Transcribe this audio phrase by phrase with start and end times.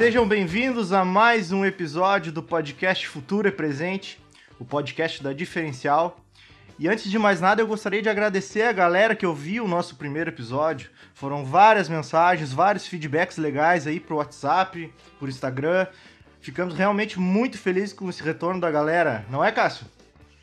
[0.00, 4.18] Sejam bem-vindos a mais um episódio do podcast Futuro é Presente,
[4.58, 6.18] o podcast da Diferencial.
[6.78, 9.96] E antes de mais nada, eu gostaria de agradecer a galera que ouviu o nosso
[9.96, 10.88] primeiro episódio.
[11.12, 15.86] Foram várias mensagens, vários feedbacks legais aí pro WhatsApp, por Instagram.
[16.40, 19.84] Ficamos realmente muito felizes com esse retorno da galera, não é, Cássio?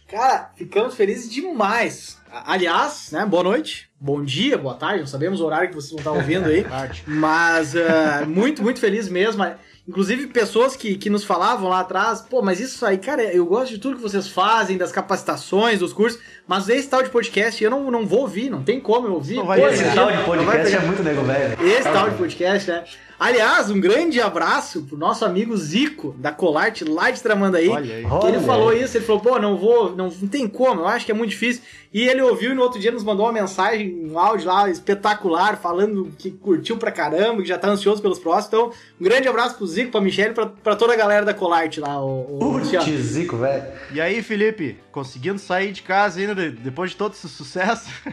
[0.08, 2.18] Cara, ficamos felizes demais.
[2.46, 6.00] Aliás, né, boa noite, bom dia, boa tarde, não sabemos o horário que vocês vão
[6.00, 6.66] estar ouvindo aí.
[7.06, 9.46] mas uh, muito, muito feliz mesmo.
[9.86, 13.72] Inclusive, pessoas que, que nos falavam lá atrás, pô, mas isso aí, cara, eu gosto
[13.72, 17.70] de tudo que vocês fazem, das capacitações, dos cursos, mas esse tal de podcast eu
[17.70, 19.36] não, não vou ouvir, não tem como eu ouvir.
[19.36, 21.58] Não vai pô, esse tal de podcast é muito nego velho.
[21.62, 22.84] Esse tal de podcast, né?
[23.20, 27.68] Aliás, um grande abraço pro nosso amigo Zico, da Colarte, lá de Tramandaí.
[27.68, 28.06] Olha aí.
[28.06, 31.04] Que ele falou isso, ele falou, pô, não vou, não, não tem como, eu acho
[31.04, 31.64] que é muito difícil.
[31.92, 35.58] E ele ouviu e no outro dia nos mandou uma mensagem, um áudio lá espetacular,
[35.58, 38.48] falando que curtiu pra caramba, que já tá ansioso pelos próximos.
[38.48, 41.80] Então, um grande abraço pro Zico, pra Michelle, pra, pra toda a galera da Colarte
[41.80, 42.70] lá, o, o Putz,
[43.02, 43.66] Zico, velho.
[43.94, 47.90] E aí, Felipe, conseguindo sair de casa ainda depois de todo esse sucesso?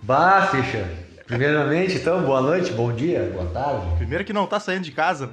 [0.00, 1.07] Bah, ficha.
[1.28, 3.96] Primeiramente, então, boa noite, bom dia, boa tarde.
[3.98, 5.32] Primeiro que não tá saindo de casa, né?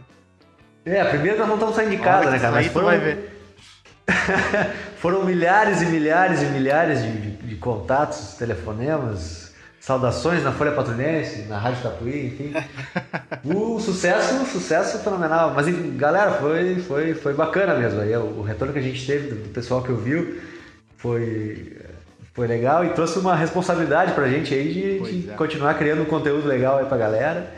[0.83, 2.51] É, primeiro que nós não estamos saindo de casa, né, cara?
[2.51, 2.87] Mas foram...
[2.87, 3.31] vai ver.
[4.99, 11.43] foram milhares e milhares e milhares de, de, de, contatos, telefonemas, saudações na Folha Patrulhense,
[11.43, 12.53] na Rádio Tatuí, enfim.
[13.55, 15.53] O sucesso, sucesso fenomenal.
[15.55, 18.01] Mas, galera, foi, foi, foi bacana mesmo.
[18.01, 20.41] Aí, o, o retorno que a gente teve do, do pessoal que ouviu
[20.97, 21.84] foi
[22.35, 25.33] foi legal e trouxe uma responsabilidade pra gente aí de, de é.
[25.35, 27.49] continuar criando um conteúdo legal aí pra galera.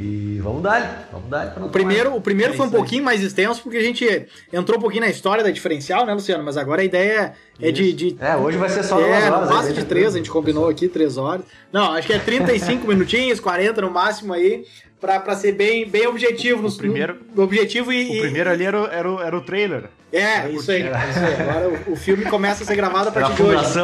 [0.00, 1.52] E vamos dar, vamos dar.
[1.60, 4.80] O primeiro, o primeiro é foi um pouquinho mais extenso porque a gente entrou um
[4.80, 6.44] pouquinho na história da diferencial, né, Luciano?
[6.44, 9.48] Mas agora a ideia é de, de, É, hoje vai ser só é, horas.
[9.48, 11.44] passa de três, a gente combinou aqui, três horas.
[11.72, 14.64] Não, acho que é 35 minutinhos, 40 no máximo aí,
[15.00, 16.62] pra, pra ser bem, bem objetivo.
[16.62, 18.18] No, primeiro, no, objetivo e...
[18.18, 19.90] O primeiro ali era o, era o, era o trailer.
[20.12, 21.42] É, isso aí, isso aí.
[21.42, 23.80] Agora o, o, filme começa a ser gravado a partir de hoje.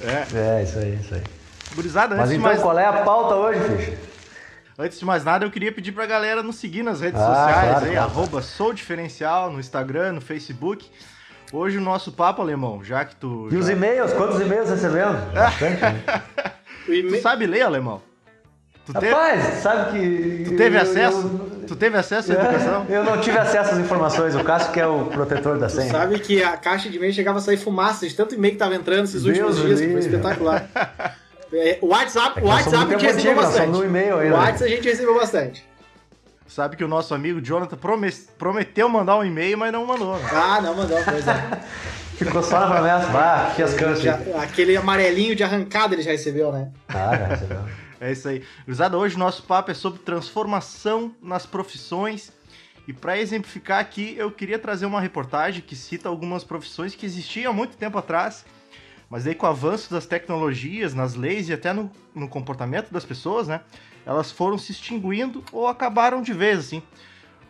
[0.00, 0.60] É.
[0.60, 1.22] é, isso aí, isso aí.
[1.74, 2.62] Gurizada, Mas então mais...
[2.62, 4.05] qual é a pauta hoje, Ficha?
[4.78, 7.68] Antes de mais nada, eu queria pedir pra galera nos seguir nas redes ah, sociais,
[7.70, 8.10] claro, aí, claro.
[8.10, 10.86] arroba Sou Diferencial, no Instagram, no Facebook.
[11.50, 13.48] Hoje o nosso papo, alemão, já que tu.
[13.48, 13.58] E já...
[13.58, 14.12] os e-mails?
[14.12, 15.18] Quantos e-mails recebemos?
[15.32, 16.02] Bastante, né?
[17.10, 18.02] tu sabe ler, alemão?
[18.84, 19.56] Tu Rapaz, teve...
[19.62, 20.44] sabe que.
[20.44, 21.18] Tu teve eu, acesso?
[21.18, 21.66] Eu...
[21.66, 22.86] Tu teve acesso à é, educação?
[22.90, 25.88] Eu não tive acesso às informações, o Cássio que é o protetor da senha.
[25.88, 28.58] Tu sabe que a caixa de e-mail chegava a sair fumaça de tanto e-mail que
[28.58, 30.68] tava entrando esses Deus últimos dias, foi espetacular.
[31.52, 33.78] É, o WhatsApp, é o WhatsApp a gente recebeu bastante.
[33.78, 35.66] E-mail aí, o WhatsApp a gente recebeu bastante.
[36.46, 37.76] Sabe que o nosso amigo Jonathan
[38.38, 40.16] prometeu mandar um e-mail, mas não mandou.
[40.16, 40.28] Né?
[40.32, 41.60] Ah, não mandou, pois é.
[42.16, 44.08] Ficou só na promessa, vá, fiascante.
[44.08, 46.70] Aquele amarelinho de arrancada ele já recebeu, né?
[46.88, 47.58] Ah, já recebeu.
[47.98, 48.42] É isso aí.
[48.66, 52.30] Cruzada, hoje o nosso papo é sobre transformação nas profissões.
[52.86, 57.50] E para exemplificar aqui, eu queria trazer uma reportagem que cita algumas profissões que existiam
[57.50, 58.44] há muito tempo atrás,
[59.10, 63.04] mas aí com o avanço das tecnologias, nas leis e até no, no comportamento das
[63.04, 63.60] pessoas, né?
[64.04, 66.82] Elas foram se extinguindo ou acabaram de vez, assim.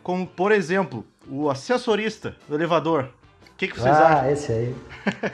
[0.02, 3.10] Como, por exemplo, o assessorista do elevador.
[3.52, 4.20] O que, que vocês ah, acham?
[4.20, 4.74] Ah, esse aí.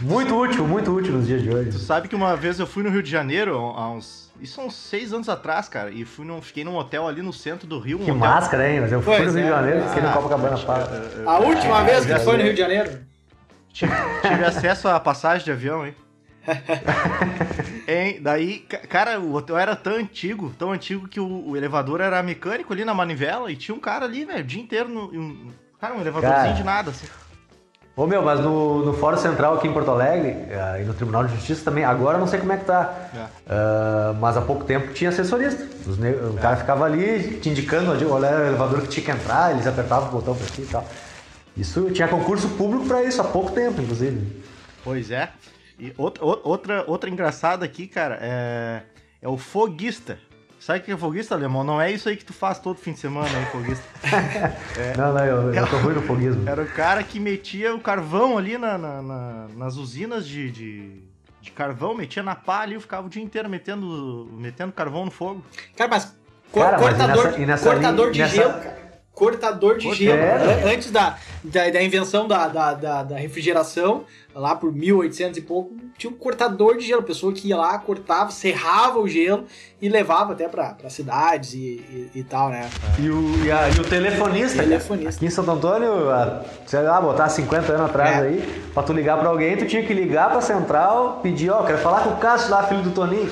[0.00, 1.70] Muito útil, muito útil nos dias de hoje.
[1.70, 4.68] Tu sabe que uma vez eu fui no Rio de Janeiro, há uns isso são
[4.68, 5.90] seis anos atrás, cara.
[5.90, 7.98] E fui num, fiquei num hotel ali no centro do Rio.
[7.98, 8.20] Um que hotel...
[8.20, 8.80] máscara, hein?
[8.80, 9.54] Mas eu fui pois no Rio de é.
[9.54, 10.90] Janeiro, fiquei ah, no Copacabana Park.
[11.26, 12.98] A última é, vez que foi no Rio de Janeiro?
[13.74, 13.92] Tive,
[14.22, 15.94] tive acesso à passagem de avião, hein?
[17.88, 18.20] hein?
[18.22, 22.72] Daí, cara, o hotel era tão antigo, tão antigo que o, o, elevador era mecânico
[22.72, 25.06] ali na manivela e tinha um cara ali, velho, o dia inteiro no.
[25.06, 27.08] Um, cara, um elevadorzinho cara, de nada, assim.
[27.96, 31.24] Ô meu, mas no, no Fórum Central aqui em Porto Alegre uh, e no Tribunal
[31.24, 33.18] de Justiça também, agora não sei como é que tá, é.
[33.18, 35.64] uh, mas há pouco tempo tinha assessorista.
[35.84, 36.40] Os, o é.
[36.40, 40.12] cara ficava ali te indicando onde o elevador que tinha que entrar, eles apertavam o
[40.12, 40.84] botão pra ti e tal.
[41.56, 44.42] Isso tinha concurso público para isso há pouco tempo, inclusive.
[44.82, 45.30] Pois é.
[45.78, 48.82] E outra, outra, outra engraçada aqui, cara, é,
[49.22, 50.18] é o foguista.
[50.58, 51.62] Sabe o que é foguista, alemão?
[51.62, 53.84] Não é isso aí que tu faz todo fim de semana, hein, foguista.
[54.78, 56.48] É, não, não, eu, eu tô ruim no foguismo.
[56.48, 61.02] Era o cara que metia o carvão ali na, na, na nas usinas de, de,
[61.40, 65.44] de, carvão, metia na pá ali, ficava o dia inteiro metendo, metendo carvão no fogo.
[65.76, 66.16] Cara, mas,
[66.52, 68.34] cara, cortador, mas nessa, nessa cortador de nessa...
[68.34, 68.83] gelo, cara
[69.14, 70.18] cortador de gelo.
[70.18, 70.74] É.
[70.74, 76.10] Antes da, da, da invenção da, da, da, refrigeração, lá por 1800 e pouco, tinha
[76.10, 77.02] um cortador de gelo.
[77.02, 79.44] Pessoa que ia lá, cortava, serrava o gelo
[79.80, 82.68] e levava até para cidades e, e, e, tal, né?
[82.98, 85.16] E o, e, a, e o telefonista, telefonista.
[85.16, 85.90] Aqui em Santo Antônio,
[86.66, 88.20] sei lá, botar 50 anos atrás é.
[88.20, 91.64] aí, pra tu ligar pra alguém, tu tinha que ligar pra central, pedir, ó, oh,
[91.64, 93.30] quero falar com o Cássio lá, filho do Toninho.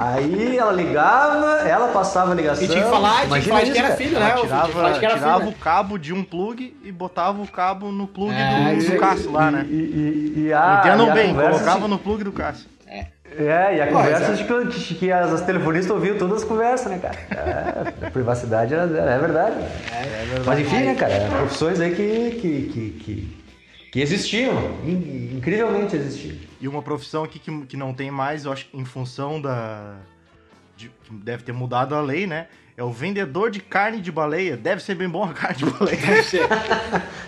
[0.00, 2.64] Aí ela ligava, ela passava a ligação.
[2.64, 4.34] E tinha que falar, tinha que falar que era filho, né?
[4.40, 5.54] Tirava, que era tirava filho, né?
[5.54, 9.30] o cabo de um plug e botava o cabo no plug é, do, do Cássio
[9.30, 9.66] lá, né?
[9.68, 12.66] E, e, e a, Entendam bem, colocava no plug do Cássio.
[12.86, 13.08] É.
[13.36, 16.98] É, e a conversa de que, que as, as, telefonistas ouviam todas as conversas, né,
[16.98, 17.18] cara?
[17.30, 19.56] É, a privacidade é, é, verdade.
[19.92, 20.46] É, é, verdade.
[20.46, 21.28] Mas enfim, né, cara?
[21.28, 23.36] Profissões aí que, que, que, que,
[23.92, 26.49] que existiam, incrivelmente existiam.
[26.60, 29.96] E uma profissão aqui que, que não tem mais, eu acho, em função da.
[30.76, 32.48] De, que deve ter mudado a lei, né?
[32.76, 34.56] É o vendedor de carne de baleia.
[34.56, 35.96] Deve ser bem bom a carne de baleia.
[36.00, 36.48] Deve ser.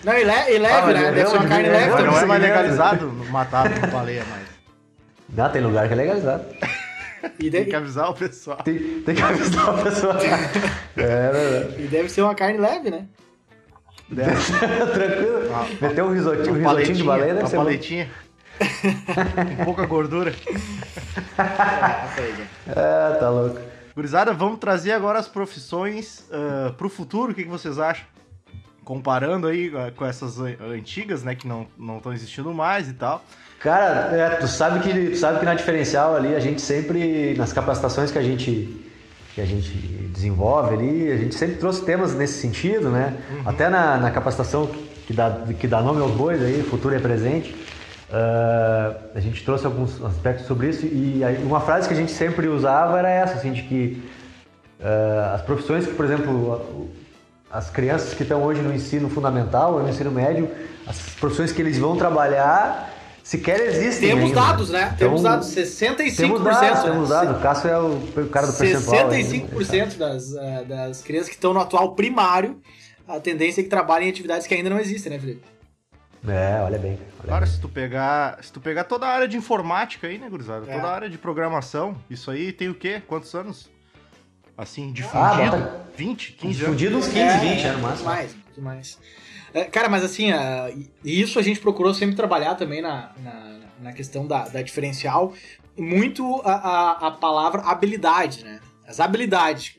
[0.04, 1.12] Não, e, le, e leve, ah, né?
[1.12, 1.90] Deve ser uma carne leve.
[1.90, 4.46] Não, não é mais legalizado matar baleia mais.
[5.28, 6.44] Não, tem lugar que é legalizado.
[7.38, 8.58] E Tem que avisar o pessoal.
[8.58, 10.16] Tem, tem que avisar o pessoal.
[10.96, 11.82] é verdade.
[11.82, 13.06] E deve ser uma carne leve, né?
[14.08, 14.34] Deve.
[14.92, 15.48] Tranquilo.
[15.48, 18.10] Uma, Meter um risotinho, um risotinho de baleia deve uma ser paletinha.
[19.56, 20.32] Com pouca gordura.
[22.68, 23.58] é, tá louco.
[23.94, 27.32] Gurizada, vamos trazer agora as profissões uh, pro futuro.
[27.32, 28.06] O que, que vocês acham?
[28.84, 31.66] Comparando aí uh, com essas antigas, né, que não
[31.96, 33.22] estão existindo mais e tal.
[33.60, 37.52] Cara, é, tu sabe que tu sabe que na diferencial ali a gente sempre nas
[37.52, 38.82] capacitações que a gente
[39.34, 39.70] que a gente
[40.12, 43.16] desenvolve ali, a gente sempre trouxe temas nesse sentido, né?
[43.30, 43.48] Uhum.
[43.48, 44.70] Até na, na, capacitação
[45.06, 47.54] que dá, que dá nome aos bois aí, futuro é presente,
[48.12, 52.46] uh, a gente trouxe alguns aspectos sobre isso e uma frase que a gente sempre
[52.48, 54.02] usava era essa, assim, de que
[54.80, 56.90] uh, as profissões que, por exemplo,
[57.50, 60.50] as crianças que estão hoje no ensino fundamental ou no ensino médio,
[60.86, 62.90] as profissões que eles vão trabalhar
[63.22, 64.10] sequer existem.
[64.10, 64.40] Temos ainda.
[64.40, 64.92] dados, né?
[64.94, 66.16] Então, temos dados, 65%.
[66.16, 67.36] Temos dados, temos dados.
[67.36, 69.10] O Cássio é o cara do percentual.
[69.10, 72.60] 65% das, uh, das crianças que estão no atual primário,
[73.06, 75.51] a tendência é que trabalhem em atividades que ainda não existem, né, Felipe?
[76.26, 76.98] É, olha bem.
[77.20, 77.54] Olha Cara, bem.
[77.54, 80.70] se tu pegar, se tu pegar toda a área de informática aí, né, gurizada?
[80.70, 80.74] É.
[80.74, 83.02] Toda a área de programação, isso aí tem o quê?
[83.06, 83.70] Quantos anos?
[84.56, 85.56] Assim, difundido?
[85.56, 86.78] Ah, 20, 15 difundido anos.
[86.78, 88.04] Difundido uns 15, é, 20 anos máximo.
[88.08, 88.98] Mais, mais.
[89.54, 93.92] É, cara, mas assim, uh, isso a gente procurou sempre trabalhar também na, na, na
[93.92, 95.34] questão da, da, diferencial,
[95.76, 98.60] muito a, a, a, palavra habilidade, né?
[98.86, 99.76] As habilidades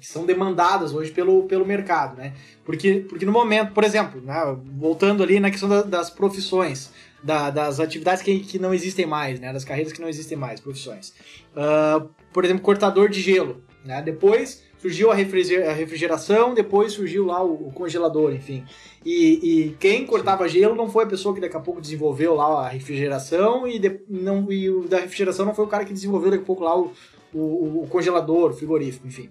[0.00, 2.32] que são demandadas hoje pelo, pelo mercado, né?
[2.64, 6.90] Porque, porque no momento, por exemplo, né, voltando ali na questão da, das profissões,
[7.22, 9.52] da, das atividades que, que não existem mais, né?
[9.52, 11.12] Das carreiras que não existem mais, profissões.
[11.54, 14.00] Uh, por exemplo, cortador de gelo, né?
[14.02, 18.64] Depois surgiu a, refrigeração, depois surgiu lá o, congelador, enfim.
[19.04, 22.66] E, e, quem cortava gelo não foi a pessoa que daqui a pouco desenvolveu lá
[22.66, 26.30] a refrigeração e, de, não, e o da refrigeração não foi o cara que desenvolveu
[26.30, 26.92] daqui a pouco lá o,
[27.32, 29.28] o, o congelador, o frigorífico, enfim.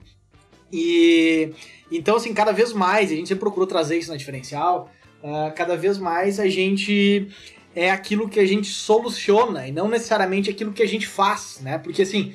[0.71, 1.51] E
[1.91, 4.89] então, assim, cada vez mais, a gente sempre procurou trazer isso na diferencial,
[5.23, 7.27] uh, cada vez mais a gente
[7.75, 11.77] é aquilo que a gente soluciona e não necessariamente aquilo que a gente faz, né?
[11.77, 12.33] Porque, assim,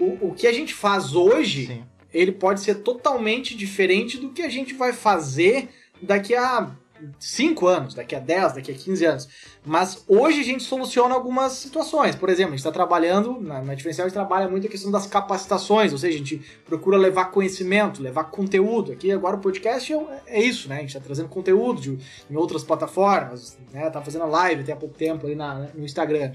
[0.00, 1.66] o, o que a gente faz hoje...
[1.66, 1.82] Sim
[2.12, 5.68] ele pode ser totalmente diferente do que a gente vai fazer
[6.00, 6.70] daqui a
[7.18, 9.28] 5 anos, daqui a 10, daqui a 15 anos.
[9.64, 12.14] Mas hoje a gente soluciona algumas situações.
[12.14, 14.90] Por exemplo, a gente está trabalhando, na, na diferencial a gente trabalha muito a questão
[14.90, 18.92] das capacitações, ou seja, a gente procura levar conhecimento, levar conteúdo.
[18.92, 20.76] Aqui agora o podcast é, é isso, né?
[20.76, 21.98] A gente está trazendo conteúdo de,
[22.30, 23.88] em outras plataformas, né?
[23.90, 26.32] Tá fazendo live até há pouco tempo ali na, no Instagram.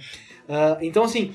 [0.48, 1.34] Uh, então, assim,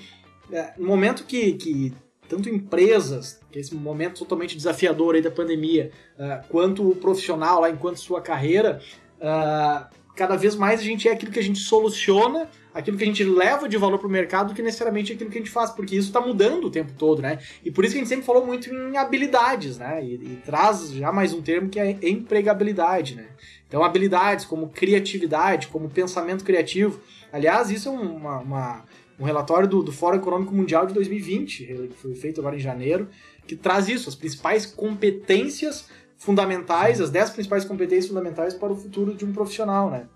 [0.52, 1.94] é, no momento que, que
[2.28, 7.60] tanto empresas, que é esse momento totalmente desafiador aí da pandemia, uh, quanto o profissional
[7.60, 8.80] lá enquanto sua carreira,
[9.20, 13.06] uh, cada vez mais a gente é aquilo que a gente soluciona, aquilo que a
[13.06, 15.94] gente leva de valor para o mercado, que necessariamente aquilo que a gente faz, porque
[15.94, 17.38] isso está mudando o tempo todo, né?
[17.64, 20.04] E por isso que a gente sempre falou muito em habilidades, né?
[20.04, 23.26] E, e traz já mais um termo que é empregabilidade, né?
[23.68, 27.00] Então, habilidades como criatividade, como pensamento criativo.
[27.32, 28.84] Aliás, isso é uma, uma
[29.18, 33.08] um relatório do, do Fórum Econômico Mundial de 2020, que foi feito agora em janeiro,
[33.46, 39.14] que traz isso, as principais competências fundamentais, as 10 principais competências fundamentais para o futuro
[39.14, 40.06] de um profissional, né?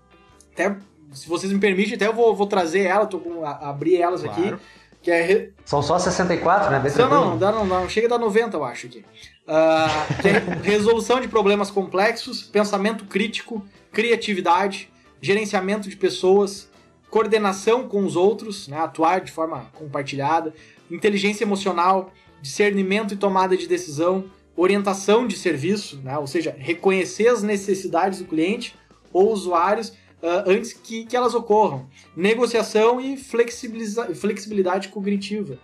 [0.51, 0.75] Até,
[1.13, 4.21] se vocês me permitem, até eu vou, vou trazer ela, tô com, a, abrir elas
[4.21, 4.39] claro.
[4.39, 4.55] aqui.
[5.01, 5.53] Que é re...
[5.65, 6.81] São só 64, né?
[6.97, 9.03] não, não, não, não, não, chega a dar 90, eu acho aqui.
[9.45, 14.89] Uh, que é resolução de problemas complexos, pensamento crítico, criatividade,
[15.21, 16.69] gerenciamento de pessoas,
[17.09, 20.53] coordenação com os outros, né, atuar de forma compartilhada,
[20.89, 27.41] inteligência emocional, discernimento e tomada de decisão, orientação de serviço, né, ou seja, reconhecer as
[27.41, 28.75] necessidades do cliente
[29.11, 35.57] ou usuários uh, antes que, que elas ocorram, negociação e flexibilidade cognitiva.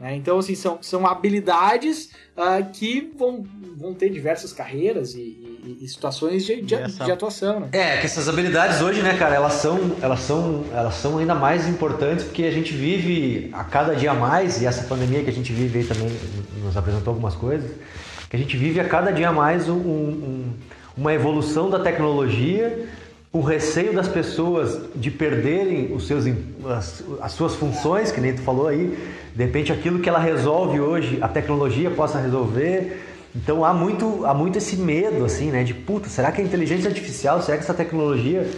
[0.00, 0.16] Né?
[0.16, 3.44] Então, assim, são, são habilidades uh, que vão,
[3.76, 7.60] vão ter diversas carreiras e, e, e situações de, de, de atuação.
[7.60, 7.68] Né?
[7.72, 11.68] É, que essas habilidades hoje, né, cara, elas são, elas, são, elas são ainda mais
[11.68, 15.52] importantes porque a gente vive a cada dia mais, e essa pandemia que a gente
[15.52, 16.10] vive aí também
[16.62, 17.70] nos apresentou algumas coisas,
[18.34, 20.52] que a gente vive a cada dia mais um, um,
[20.96, 22.88] uma evolução da tecnologia
[23.32, 26.24] o receio das pessoas de perderem os seus,
[26.66, 28.96] as, as, suas funções, que nem tu falou aí,
[29.34, 33.04] de repente aquilo que ela resolve hoje, a tecnologia possa resolver.
[33.34, 35.64] Então há muito, há muito esse medo, assim, né?
[35.64, 38.48] De puta, será que a inteligência artificial, será que essa tecnologia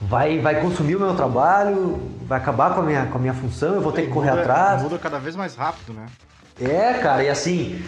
[0.00, 3.74] vai, vai consumir o meu trabalho, vai acabar com a minha, com a minha função,
[3.74, 4.82] eu vou ter que correr muda, atrás?
[4.82, 6.06] Muda cada vez mais rápido, né?
[6.58, 7.82] É, cara, e assim,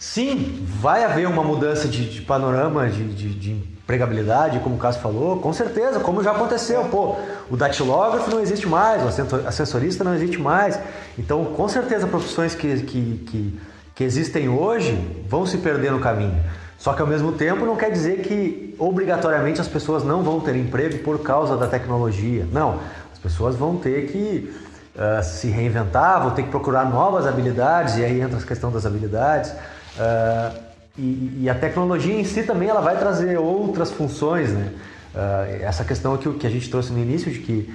[0.00, 5.02] sim, vai haver uma mudança de, de panorama, de, de, de empregabilidade, como o Cássio
[5.02, 6.84] falou, com certeza, como já aconteceu.
[6.84, 7.16] Pô,
[7.50, 10.80] o datilógrafo não existe mais, o assessorista não existe mais.
[11.18, 13.60] Então, com certeza, profissões que, que, que,
[13.94, 14.96] que existem hoje
[15.28, 16.42] vão se perder no caminho.
[16.78, 20.56] Só que ao mesmo tempo não quer dizer que obrigatoriamente as pessoas não vão ter
[20.56, 22.46] emprego por causa da tecnologia.
[22.50, 22.80] Não,
[23.12, 24.50] as pessoas vão ter que
[24.96, 28.86] uh, se reinventar, vão ter que procurar novas habilidades, e aí entra a questão das
[28.86, 29.52] habilidades.
[30.00, 30.58] Uh,
[30.98, 34.72] e, e, a tecnologia em si também ela vai trazer outras funções, né?
[35.14, 37.68] Uh, essa questão que, que a gente trouxe no início de que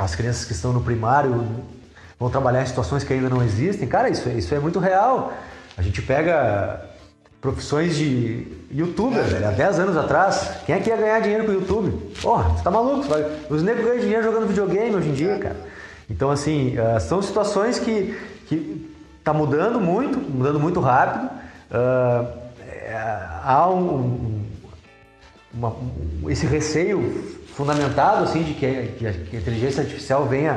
[0.00, 1.46] as crianças que estão no primário
[2.18, 5.32] vão trabalhar em situações que ainda não existem, cara, isso, isso é muito real.
[5.76, 6.88] A gente pega
[7.40, 11.52] profissões de youtuber, velho, há 10 anos atrás, quem é que ia ganhar dinheiro com
[11.52, 11.90] o YouTube?
[12.20, 13.06] Porra, você tá maluco?
[13.48, 15.56] Os negros ganham dinheiro jogando videogame hoje em dia, cara.
[16.10, 18.77] Então, assim, uh, são situações que, que
[19.30, 21.30] tá mudando muito, mudando muito rápido,
[21.70, 22.48] Uh,
[23.44, 24.46] há um,
[25.52, 25.76] uma,
[26.28, 30.52] esse receio fundamentado assim de que, que, a, que a, inteligência artificial venha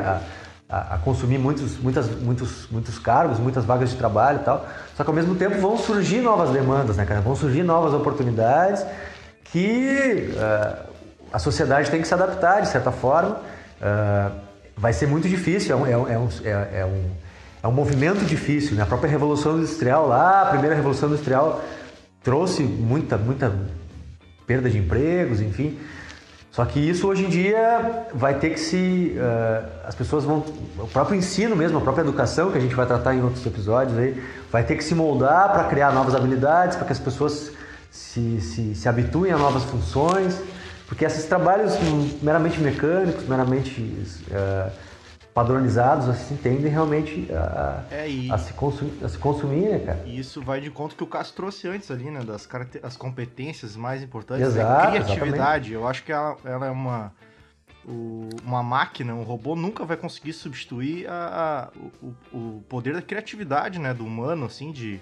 [0.70, 4.66] a, a, a, consumir muitos, muitas, muitos, muitos cargos, muitas vagas de trabalho e tal.
[4.96, 7.20] Só que ao mesmo tempo vão surgir novas demandas, né, cara?
[7.20, 8.86] Vão surgir novas oportunidades
[9.46, 10.86] que uh,
[11.34, 13.42] a sociedade tem que se adaptar de certa forma.
[13.82, 14.32] Uh,
[14.78, 17.12] vai ser muito difícil, é um, é um, é, é um
[17.64, 18.76] é um movimento difícil.
[18.76, 18.84] Né?
[18.84, 21.64] A própria Revolução Industrial, lá, a primeira Revolução Industrial
[22.24, 23.54] trouxe muita, muita
[24.48, 25.78] perda de empregos, enfim.
[26.52, 29.16] Só que isso hoje em dia vai ter que se.
[29.16, 30.44] Uh, as pessoas vão.
[30.78, 33.98] O próprio ensino mesmo, a própria educação, que a gente vai tratar em outros episódios
[33.98, 37.54] aí, vai ter que se moldar para criar novas habilidades, para que as pessoas
[37.90, 40.42] se, se, se habituem a novas funções.
[40.90, 41.74] Porque esses trabalhos
[42.22, 43.82] meramente mecânicos, meramente.
[44.30, 44.91] Uh,
[45.34, 50.04] padronizados assim tendem realmente a, é, a, se, consumir, a se consumir, né, cara?
[50.06, 52.22] E isso vai de conta que o Cássio trouxe antes ali, né?
[52.22, 52.48] Das
[52.84, 54.44] as competências mais importantes.
[54.44, 54.62] Né?
[54.62, 55.00] Exato, né?
[55.00, 55.30] Criatividade.
[55.30, 55.74] Exatamente.
[55.74, 57.14] Eu acho que ela, ela é uma.
[57.84, 63.02] O, uma máquina, um robô nunca vai conseguir substituir a, a o, o, poder da
[63.02, 65.02] criatividade, né, do humano, assim, de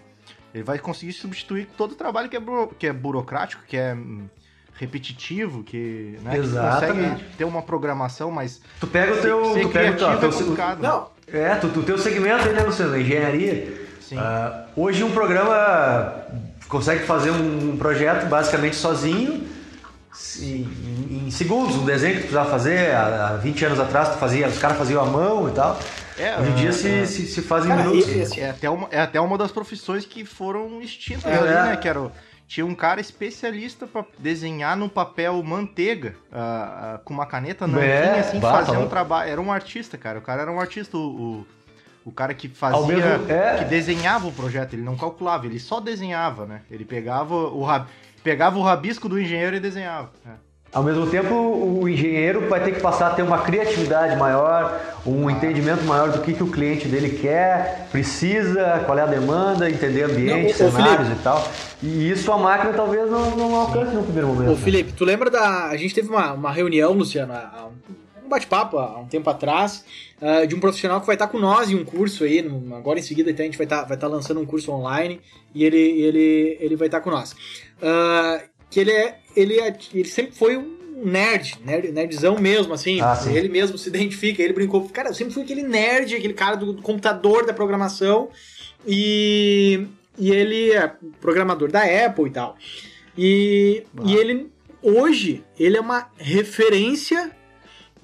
[0.54, 3.94] ele vai conseguir substituir todo o trabalho que é, buro, que é burocrático, que é
[3.94, 4.30] hum,
[4.80, 8.62] repetitivo, que, né, que consegue ter uma programação, mas.
[8.80, 9.54] Tu pega o teu.
[9.54, 11.08] Ser tu pega o teu, é Não.
[11.28, 12.98] É, tu, tu teu segmento aí, né, Luciano?
[12.98, 13.88] Engenharia.
[14.02, 14.18] Sim.
[14.18, 16.16] Uh, hoje um programa
[16.68, 19.48] consegue fazer um projeto basicamente sozinho.
[20.40, 24.18] Em, em, segundos, um desenho que tu precisava fazer há, há 20 anos atrás, tu
[24.18, 25.80] fazia, os caras faziam à mão e tal.
[26.18, 27.06] É, Hoje em dia é, se, é.
[27.06, 28.38] se, se faz em minutos.
[28.38, 31.78] é, até uma, é até uma das profissões que foram extintas é, ali, né?
[31.78, 32.12] Que era o,
[32.50, 37.86] tinha um cara especialista para desenhar no papel manteiga, uh, uh, com uma caneta nanquim,
[37.86, 39.30] é, assim, fazendo um trabalho.
[39.30, 40.18] Era um artista, cara.
[40.18, 41.48] O cara era um artista, o, o,
[42.06, 43.60] o cara que fazia, mesmo, é...
[43.60, 46.62] que desenhava o projeto, ele não calculava, ele só desenhava, né?
[46.72, 47.64] Ele pegava o,
[48.24, 50.10] pegava o rabisco do engenheiro e desenhava.
[50.26, 50.49] É.
[50.72, 55.28] Ao mesmo tempo, o engenheiro vai ter que passar a ter uma criatividade maior, um
[55.28, 60.04] entendimento maior do que, que o cliente dele quer, precisa, qual é a demanda, entender
[60.04, 61.52] ambiente, não, cenários Felipe, e tal.
[61.82, 64.50] E isso a máquina talvez não, não alcance no primeiro momento.
[64.50, 64.62] Ô, né?
[64.62, 65.66] Felipe, tu lembra da.
[65.70, 67.34] A gente teve uma, uma reunião, Luciano,
[68.24, 69.84] um bate-papo há um tempo atrás,
[70.22, 72.44] uh, de um profissional que vai estar com nós em um curso aí.
[72.44, 75.20] No, agora em seguida então, a gente vai estar, vai estar lançando um curso online
[75.56, 77.32] e ele, ele, ele vai estar com nós.
[77.82, 83.00] Uh, que ele é, ele é, ele sempre foi um nerd, nerd, nerdzão mesmo, assim.
[83.02, 86.56] Ah, ele mesmo se identifica, ele brincou, cara, eu sempre fui aquele nerd, aquele cara
[86.56, 88.30] do, do computador da programação
[88.86, 92.58] e, e ele é programador da Apple e tal.
[93.18, 94.50] E, e ele
[94.82, 97.32] hoje ele é uma referência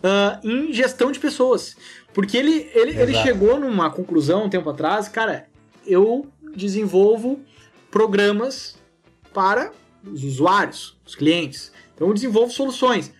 [0.03, 1.75] uh, em gestão de pessoas.
[2.13, 5.47] Porque ele, ele, ele chegou numa conclusão um tempo atrás, cara,
[5.85, 7.41] eu desenvolvo
[7.91, 8.77] programas
[9.33, 9.71] para
[10.11, 11.71] os usuários, os clientes.
[11.93, 13.11] Então eu desenvolvo soluções.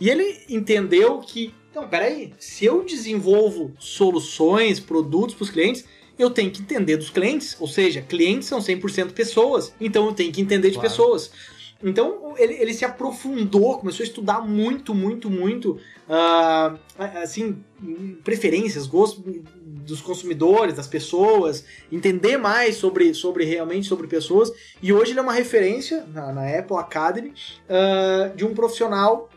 [0.00, 5.84] E ele entendeu que Então, peraí, se eu desenvolvo soluções, produtos para os clientes,
[6.18, 10.32] eu tenho que entender dos clientes, ou seja, clientes são 100% pessoas, então eu tenho
[10.32, 10.88] que entender de claro.
[10.88, 11.30] pessoas.
[11.82, 16.78] Então ele, ele se aprofundou, começou a estudar muito, muito, muito, uh,
[17.22, 17.62] assim,
[18.24, 19.22] preferências, gostos
[19.88, 24.52] dos consumidores, das pessoas, entender mais sobre, sobre realmente sobre pessoas.
[24.82, 29.28] E hoje ele é uma referência na, na Apple Academy uh, de um profissional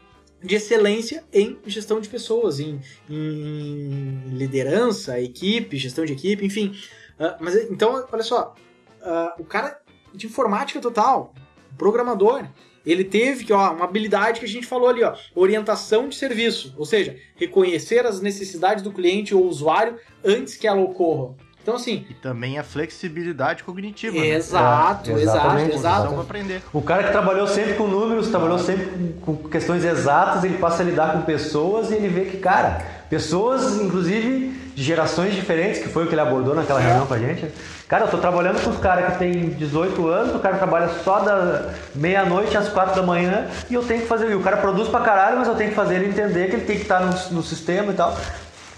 [0.43, 6.75] de excelência em gestão de pessoas, em, em liderança, equipe, gestão de equipe, enfim.
[7.19, 8.55] Uh, mas então, olha só,
[9.01, 9.79] uh, o cara
[10.13, 11.33] de informática total,
[11.77, 12.45] programador,
[12.85, 16.73] ele teve que, ó, uma habilidade que a gente falou ali, ó, orientação de serviço,
[16.77, 21.35] ou seja, reconhecer as necessidades do cliente ou usuário antes que ela ocorra.
[21.61, 22.07] Então, assim.
[22.09, 24.17] E também a flexibilidade cognitiva.
[24.17, 25.21] Exato, né?
[25.21, 26.19] exato, exato.
[26.19, 26.61] aprender.
[26.73, 30.85] O cara que trabalhou sempre com números, trabalhou sempre com questões exatas, ele passa a
[30.85, 36.05] lidar com pessoas e ele vê que, cara, pessoas, inclusive, de gerações diferentes, que foi
[36.05, 37.45] o que ele abordou naquela reunião com a gente.
[37.85, 41.19] Cara, eu tô trabalhando com os caras que tem 18 anos, o cara trabalha só
[41.19, 44.31] da meia-noite às 4 da manhã e eu tenho que fazer.
[44.31, 46.65] E o cara produz pra caralho, mas eu tenho que fazer ele entender que ele
[46.65, 48.17] tem que estar no, no sistema e tal.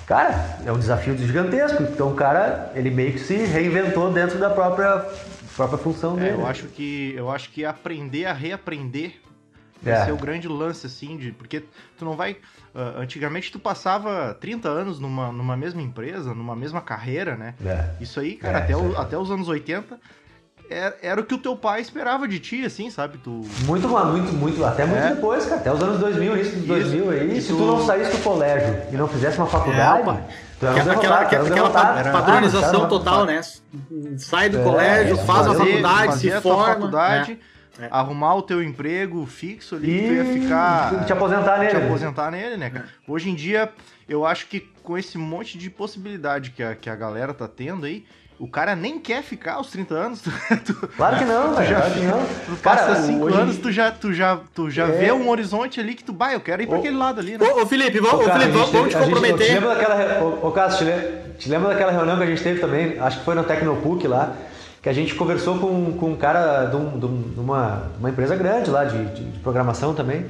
[0.07, 1.83] Cara, é um desafio gigantesco.
[1.83, 5.05] Então o cara, ele meio que se reinventou dentro da própria,
[5.55, 6.41] própria função é, dele.
[6.41, 9.13] eu acho que eu acho que aprender a reaprender
[9.83, 10.05] vai é.
[10.05, 11.31] ser o grande lance, assim, de.
[11.31, 11.63] Porque
[11.97, 12.37] tu não vai.
[12.73, 17.53] Uh, antigamente tu passava 30 anos numa, numa mesma empresa, numa mesma carreira, né?
[17.63, 17.89] É.
[18.01, 19.99] Isso aí, cara, é, até, o, até os anos 80
[20.67, 23.19] era, era, o que o teu pai esperava de ti, assim, sabe?
[23.19, 23.29] Tu...
[23.65, 25.13] Muito, muito, muito, até muito é.
[25.13, 25.57] depois, cara.
[25.57, 27.41] Até os anos 2000, início dos 2000 aí.
[27.41, 27.57] Se tu...
[27.57, 30.09] tu não saísse do colégio e não fizesse uma faculdade...
[30.09, 30.23] É,
[30.59, 33.41] tu era aquela, aquela, aquela padronização total, né?
[34.17, 36.65] Sai do é, colégio, faz a faculdade, se forma...
[36.65, 37.39] faculdade,
[37.79, 37.87] é.
[37.89, 41.05] arrumar o teu emprego fixo ali, e tu ia ficar.
[41.05, 41.71] Te aposentar nele.
[41.71, 42.85] Te aposentar nele, né, cara?
[42.85, 43.11] É.
[43.11, 43.71] Hoje em dia,
[44.07, 47.85] eu acho que com esse monte de possibilidade que a, que a galera tá tendo
[47.85, 48.05] aí,
[48.39, 50.21] o cara nem quer ficar aos 30 anos.
[50.65, 51.75] Tu, claro que não, velho.
[51.75, 52.25] Claro que não.
[52.45, 54.91] Tu passa 5 anos, tu já, tu já, tu já é.
[54.91, 57.47] vê um horizonte ali que tu, vai, eu quero ir pra aquele lado ali, né?
[57.47, 59.37] Ô, ô Felipe, vamos, ô, Felipe, vamos, vamos te comprometer.
[59.37, 62.43] Gente, te lembra daquela, ô, ô Cássio, te, te lembra daquela reunião que a gente
[62.43, 64.35] teve também, acho que foi no Tecnopuc lá,
[64.83, 68.69] que a gente conversou com, com um cara de, um, de uma, uma empresa grande
[68.69, 70.25] lá, de, de, de programação também,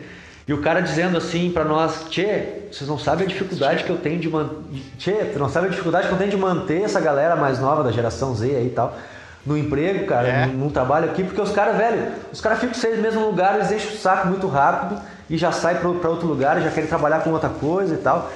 [0.48, 3.98] e o cara dizendo assim para nós, Tchê, vocês não sabem a dificuldade que eu
[3.98, 4.56] tenho de manter.
[5.00, 7.84] Tchê, tu não sabe a dificuldade que eu tenho de manter essa galera mais nova
[7.84, 8.96] da geração Z aí e tal.
[9.44, 10.46] No emprego, cara, é.
[10.46, 13.56] num, num, trabalho aqui, porque os caras, velho, os caras ficam seis meses no lugar,
[13.56, 17.22] eles enchem o saco muito rápido e já sai para outro lugar, já querem trabalhar
[17.22, 18.32] com outra coisa e tal.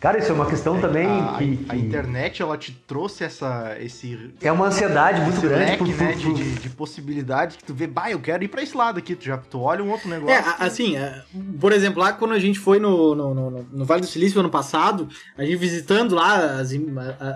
[0.00, 3.22] Cara, isso é uma questão é, também a, que, que, A internet, ela te trouxe
[3.22, 4.32] essa, esse...
[4.40, 5.72] É uma ansiedade muito grande.
[5.72, 8.74] Leque, né, de, de, de, possibilidades que tu vê, bah, eu quero ir pra esse
[8.74, 10.34] lado aqui, tu já tu olha um outro negócio.
[10.34, 11.22] É, assim, é,
[11.60, 14.48] por exemplo, lá quando a gente foi no, no, no, no, Vale do Silício ano
[14.48, 16.70] passado, a gente visitando lá as,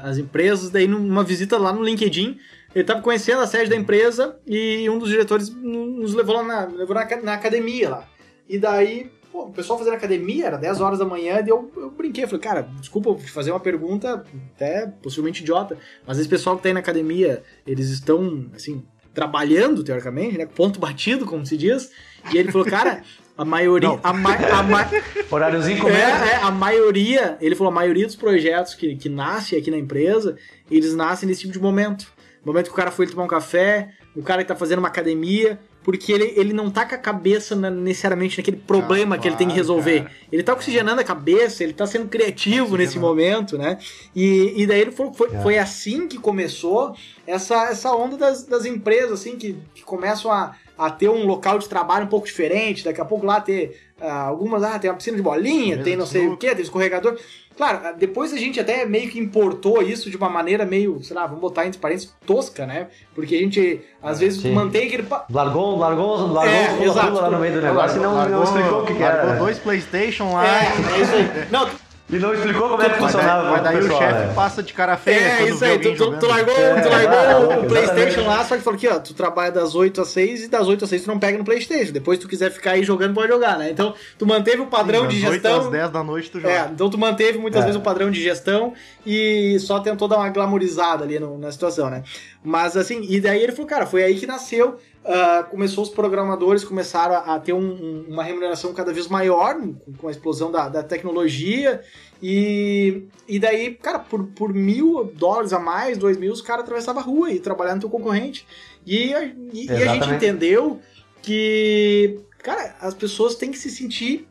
[0.02, 2.38] as empresas, daí numa visita lá no LinkedIn,
[2.74, 6.64] ele tava conhecendo a sede da empresa e um dos diretores nos levou lá na,
[6.64, 8.08] levou na, na academia lá.
[8.48, 11.90] E daí Pô, o pessoal fazendo academia era 10 horas da manhã e eu, eu
[11.90, 12.24] brinquei.
[12.24, 16.72] Falei, cara, desculpa fazer uma pergunta até possivelmente idiota, mas esse pessoal que tá aí
[16.72, 20.46] na academia, eles estão, assim, trabalhando, teoricamente, né?
[20.46, 21.90] Ponto batido, como se diz.
[22.32, 23.02] E ele falou, cara,
[23.36, 23.98] a maioria.
[24.04, 24.88] A, ma, a ma,
[25.28, 27.36] Horáriozinho é, é, a maioria.
[27.40, 30.36] Ele falou, a maioria dos projetos que, que nascem aqui na empresa,
[30.70, 32.06] eles nascem nesse tipo de momento.
[32.44, 35.58] Momento que o cara foi tomar um café, o cara que tá fazendo uma academia,
[35.84, 39.36] porque ele, ele não tá com a cabeça na, necessariamente naquele problema ah, que ele
[39.36, 40.04] tem que resolver.
[40.04, 40.14] Cara.
[40.32, 43.78] Ele tá oxigenando a cabeça, ele tá sendo criativo nesse momento, né?
[44.16, 45.42] E, e daí ele falou, foi, é.
[45.42, 50.56] foi assim que começou essa, essa onda das, das empresas, assim, que, que começam a,
[50.76, 53.78] a ter um local de trabalho um pouco diferente, daqui a pouco lá ter
[54.10, 57.16] algumas, ah, tem uma piscina de bolinha, tem não sei o que, tem escorregador.
[57.56, 61.24] Claro, depois a gente até meio que importou isso de uma maneira meio, sei lá,
[61.24, 62.88] vamos botar entre parênteses, tosca, né?
[63.14, 64.52] Porque a gente, às vezes, Sim.
[64.52, 65.06] mantém aquele...
[65.30, 67.12] Largou, largou, largou é, exato.
[67.12, 69.22] lá no meio do negócio largou, e não, largou, não explicou o que, que era.
[69.22, 70.44] Largou dois Playstation lá.
[70.46, 70.64] É,
[70.96, 71.46] é isso aí.
[71.52, 71.68] Não,
[72.06, 73.50] e não explicou como é que funcionava.
[73.50, 74.34] Mas daí, mas daí pessoal, o chefe é.
[74.34, 75.16] passa de cara feia.
[75.16, 75.78] É, isso aí.
[75.78, 78.98] Tu, tu, tu, largou, é, tu largou o PlayStation lá, só que falou aqui, ó,
[78.98, 81.44] tu trabalha das 8 às 6 e das 8 às 6 tu não pega no
[81.44, 81.92] PlayStation.
[81.92, 83.70] Depois, tu quiser ficar aí jogando, pode jogar, né?
[83.70, 85.54] Então, tu manteve o padrão Sim, de gestão.
[85.54, 86.52] 8 às 10 da noite tu joga.
[86.52, 87.64] É, então tu manteve muitas é.
[87.64, 88.74] vezes o padrão de gestão
[89.06, 92.02] e só tentou dar uma glamorizada ali no, na situação, né?
[92.44, 96.64] Mas assim, e daí ele falou, cara, foi aí que nasceu Uh, começou os programadores
[96.64, 99.54] começaram a, a ter um, um, uma remuneração cada vez maior
[99.98, 101.82] com, a explosão da, da, tecnologia
[102.22, 107.02] e, e daí, cara, por, por mil dólares a mais, dois mil, os caras atravessavam
[107.02, 108.46] a rua e trabalhavam no teu concorrente.
[108.86, 109.12] E,
[109.52, 110.80] e, e, a gente entendeu
[111.20, 114.26] que, cara, as pessoas têm que se sentir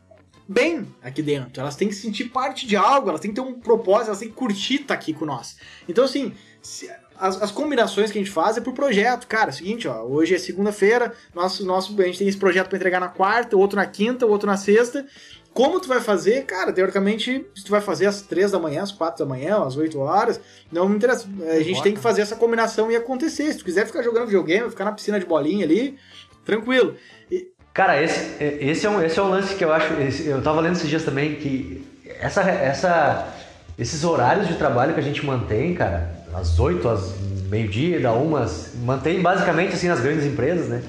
[0.48, 1.60] bem aqui dentro.
[1.60, 4.28] Elas têm que sentir parte de algo, elas têm que ter um propósito, elas têm
[4.28, 5.56] que curtir estar tá aqui com nós.
[5.88, 9.26] Então, assim, se, as, as, combinações que a gente faz é por projeto.
[9.26, 12.68] Cara, é o seguinte, ó, hoje é segunda-feira, nosso, nosso, a gente tem esse projeto
[12.68, 15.06] para entregar na quarta, outro na quinta, outro na sexta.
[15.52, 16.44] Como tu vai fazer?
[16.46, 19.76] Cara, teoricamente, se tu vai fazer às três da manhã, às quatro da manhã, às
[19.76, 21.28] oito horas, não me interessa.
[21.48, 23.52] A gente tem que fazer essa combinação e acontecer.
[23.52, 25.96] Se tu quiser ficar jogando videogame, ficar na piscina de bolinha ali,
[26.44, 26.96] tranquilo.
[27.30, 27.52] E...
[27.72, 29.92] Cara, esse, esse, é um, esse é um lance que eu acho.
[30.24, 31.86] Eu tava lendo esses dias também que
[32.18, 33.32] essa, essa,
[33.78, 37.14] esses horários de trabalho que a gente mantém, cara, às oito, às
[37.48, 40.82] meio-dia, da umas, mantém basicamente assim nas grandes empresas, né?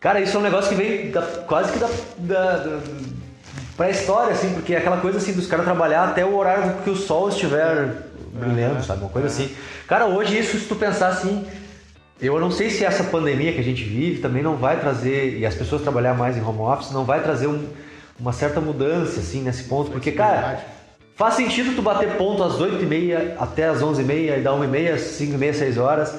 [0.00, 2.80] Cara, isso é um negócio que vem da, quase que da, da, da
[3.76, 6.90] pra história, assim, porque é aquela coisa assim dos caras trabalhar até o horário que
[6.90, 7.88] o sol estiver
[8.32, 8.82] brilhando, uhum.
[8.82, 9.00] sabe?
[9.00, 9.50] Uma coisa assim.
[9.86, 11.46] Cara, hoje isso, se tu pensar assim,
[12.20, 15.46] eu não sei se essa pandemia que a gente vive também não vai trazer, e
[15.46, 17.66] as pessoas trabalhar mais em home office, não vai trazer um,
[18.18, 20.60] uma certa mudança, assim, nesse ponto, porque, cara,
[21.22, 25.78] faz sentido tu bater ponto às 8h30 até às 11h30 e dar 1h30, 5h30, 6
[25.78, 26.18] horas.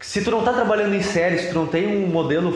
[0.00, 2.54] Se tu não tá trabalhando em série, se tu não tem um modelo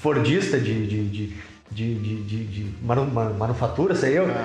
[0.00, 4.28] fordista de, de, de de, de, de, de manu, manufatura, sei eu.
[4.28, 4.44] É.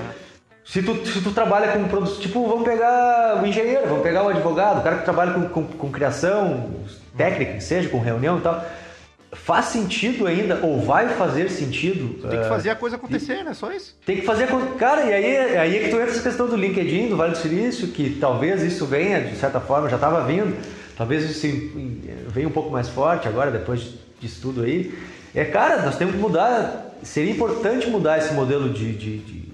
[0.65, 4.29] Se tu, se tu trabalha com produtos, tipo, vamos pegar o engenheiro, vamos pegar o
[4.29, 6.71] advogado, o cara que trabalha com, com, com criação
[7.15, 8.63] técnica, que seja, com reunião e tal.
[9.31, 12.21] Faz sentido ainda, ou vai fazer sentido.
[12.21, 13.53] Tem que uh, fazer a coisa acontecer, né?
[13.53, 13.95] Só isso.
[14.05, 14.47] Tem que fazer.
[14.77, 17.37] Cara, e aí, aí é que tu entra essa questão do LinkedIn, do Vale do
[17.37, 20.55] Silício, que talvez isso venha, de certa forma, já estava vindo,
[20.97, 21.45] talvez isso
[22.29, 24.97] venha um pouco mais forte agora, depois disso tudo aí.
[25.35, 29.46] É, cara, nós temos que mudar seria importante mudar esse modelo de, de, de,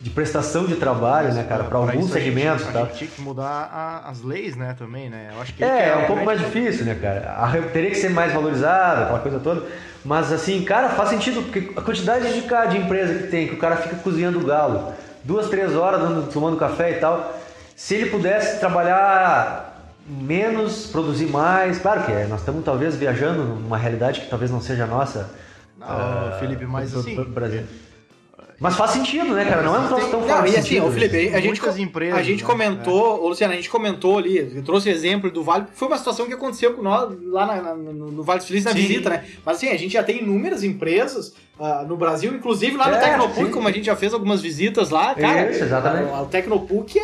[0.00, 2.62] de prestação de trabalho, né, cara, para alguns segmentos.
[2.62, 2.80] A gente, tá?
[2.80, 5.30] a gente tinha que mudar a, as leis, né, também, né?
[5.34, 7.34] Eu acho que é, é um pouco mais difícil, né, cara?
[7.36, 9.66] A, teria que ser mais valorizada, aquela coisa toda.
[10.04, 13.58] Mas assim, cara, faz sentido, porque a quantidade de, de empresa que tem, que o
[13.58, 14.92] cara fica cozinhando galo,
[15.24, 17.38] duas, três horas dando, tomando café e tal.
[17.76, 23.76] Se ele pudesse trabalhar menos, produzir mais, claro que é, nós estamos talvez viajando numa
[23.76, 25.30] realidade que talvez não seja a nossa
[25.78, 27.22] não, uh, Felipe, mas assim.
[27.24, 27.62] Brasil.
[28.60, 29.62] Mas faz sentido, né, cara?
[29.62, 30.36] Não é um troço tão fácil.
[30.36, 32.46] Não, e assim, o Felipe, a gente, empresas, a gente né?
[32.46, 33.28] comentou, é.
[33.28, 36.74] Luciano, a gente comentou ali, eu trouxe exemplo do Vale, foi uma situação que aconteceu
[36.74, 38.86] com nós lá na, na, no, Vale dos Felizes na sim.
[38.86, 39.24] visita, né?
[39.46, 43.00] Mas assim, a gente já tem inúmeras empresas uh, no Brasil, inclusive lá é, no
[43.00, 45.52] Tecnopuc, como a gente já fez algumas visitas lá, cara.
[45.52, 46.10] Isso, exatamente.
[46.10, 46.98] O, o Tecnopuc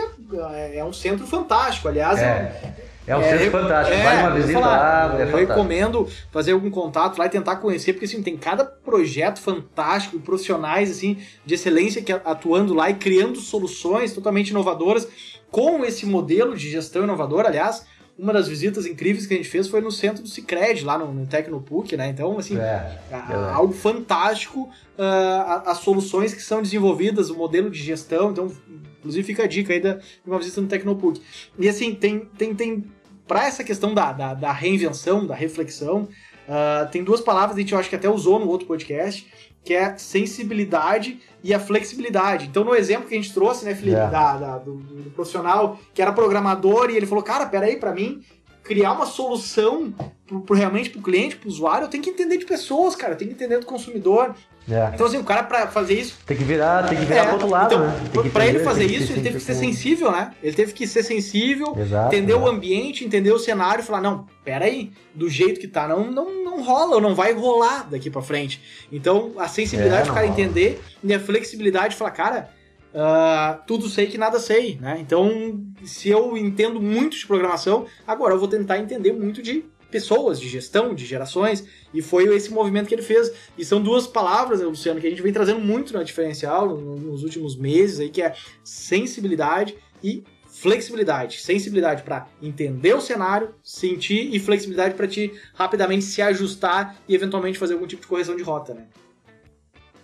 [0.55, 2.75] é, é um centro fantástico, aliás, é,
[3.07, 5.21] é é um é, centro fantástico, é, vale uma visita falar, lá.
[5.21, 9.40] É eu recomendo fazer algum contato lá e tentar conhecer, porque assim, tem cada projeto
[9.40, 15.07] fantástico, profissionais assim, de excelência que atuando lá e criando soluções totalmente inovadoras
[15.51, 17.49] com esse modelo de gestão inovadora.
[17.49, 17.87] Aliás,
[18.18, 21.12] uma das visitas incríveis que a gente fez foi no centro do Cicred, lá no,
[21.12, 22.09] no Tecnopuc, né?
[22.09, 27.83] Então, assim, é, é algo fantástico, uh, as soluções que são desenvolvidas, o modelo de
[27.83, 28.31] gestão.
[28.31, 28.53] Então,
[28.98, 31.20] inclusive fica a dica aí de uma visita no Tecnopuc.
[31.59, 32.85] E assim, tem, tem, tem
[33.27, 36.09] para essa questão da, da, da, reinvenção, da reflexão,
[36.48, 39.26] uh, tem duas palavras que a gente eu acho que até usou no outro podcast,
[39.64, 42.46] que é sensibilidade e a flexibilidade.
[42.46, 44.09] Então, no exemplo que a gente trouxe, né, Felipe, yeah.
[44.09, 44.12] É.
[44.12, 48.22] da, da do, do, profissional que era programador e ele falou, cara, peraí, para mim,
[48.64, 49.92] criar uma solução
[50.27, 53.16] pro, pro realmente pro cliente, pro usuário, eu tenho que entender de pessoas, cara, eu
[53.16, 54.35] tenho que entender do consumidor.
[54.66, 54.92] É.
[54.94, 56.16] Então, assim, o cara pra fazer isso.
[56.24, 57.24] Tem que virar, tem que virar é.
[57.24, 58.31] pro outro lado, então, né?
[58.33, 60.33] Pra ele fazer isso, ele teve que ser sensível, né?
[60.42, 62.37] Ele teve que ser sensível, Exato, entender é.
[62.37, 66.42] o ambiente, entender o cenário e falar, não, peraí, do jeito que tá, não, não,
[66.42, 68.62] não rola, ou não vai rolar daqui pra frente.
[68.90, 70.40] Então, a sensibilidade é, do cara rola.
[70.40, 72.48] entender e a flexibilidade de falar, cara,
[72.94, 74.98] Uh, tudo sei que nada sei, né?
[75.00, 80.40] Então, se eu entendo muito de programação, agora eu vou tentar entender muito de pessoas,
[80.40, 83.33] de gestão, de gerações, e foi esse movimento que ele fez.
[83.59, 87.57] E são duas palavras, Luciano, que a gente vem trazendo muito no diferencial nos últimos
[87.57, 91.40] meses, aí, que é sensibilidade e flexibilidade.
[91.40, 97.59] Sensibilidade para entender o cenário, sentir, e flexibilidade para te rapidamente se ajustar e eventualmente
[97.59, 98.87] fazer algum tipo de correção de rota, né?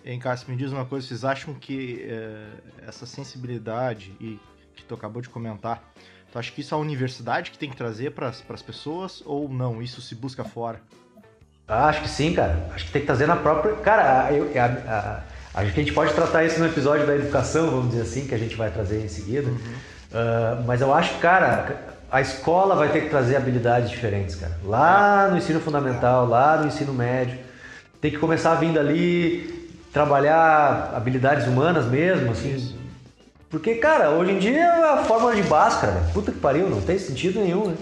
[0.05, 2.47] Hein, Cássio, me diz uma coisa, vocês acham que é,
[2.89, 4.39] essa sensibilidade e
[4.75, 5.83] que tu acabou de comentar,
[6.33, 9.49] tu acha que isso é a universidade que tem que trazer para as pessoas ou
[9.49, 9.83] não?
[9.83, 10.81] Isso se busca fora?
[11.69, 12.69] Ah, acho que sim, cara.
[12.75, 13.77] Acho que tem que trazer na própria.
[13.77, 17.71] Cara, eu, a, a, acho que a gente pode tratar isso no episódio da educação,
[17.71, 19.49] vamos dizer assim, que a gente vai trazer em seguida.
[19.49, 19.57] Uhum.
[19.57, 21.77] Uh, mas eu acho que, cara,
[22.11, 24.59] a escola vai ter que trazer habilidades diferentes, cara.
[24.65, 27.39] Lá no ensino fundamental, lá no ensino médio.
[28.01, 29.60] Tem que começar vindo ali
[29.93, 32.77] trabalhar habilidades humanas mesmo, assim.
[33.49, 36.99] Porque, cara, hoje em dia é a fórmula de Bhaskara, puta que pariu, não tem
[36.99, 37.75] sentido nenhum, né?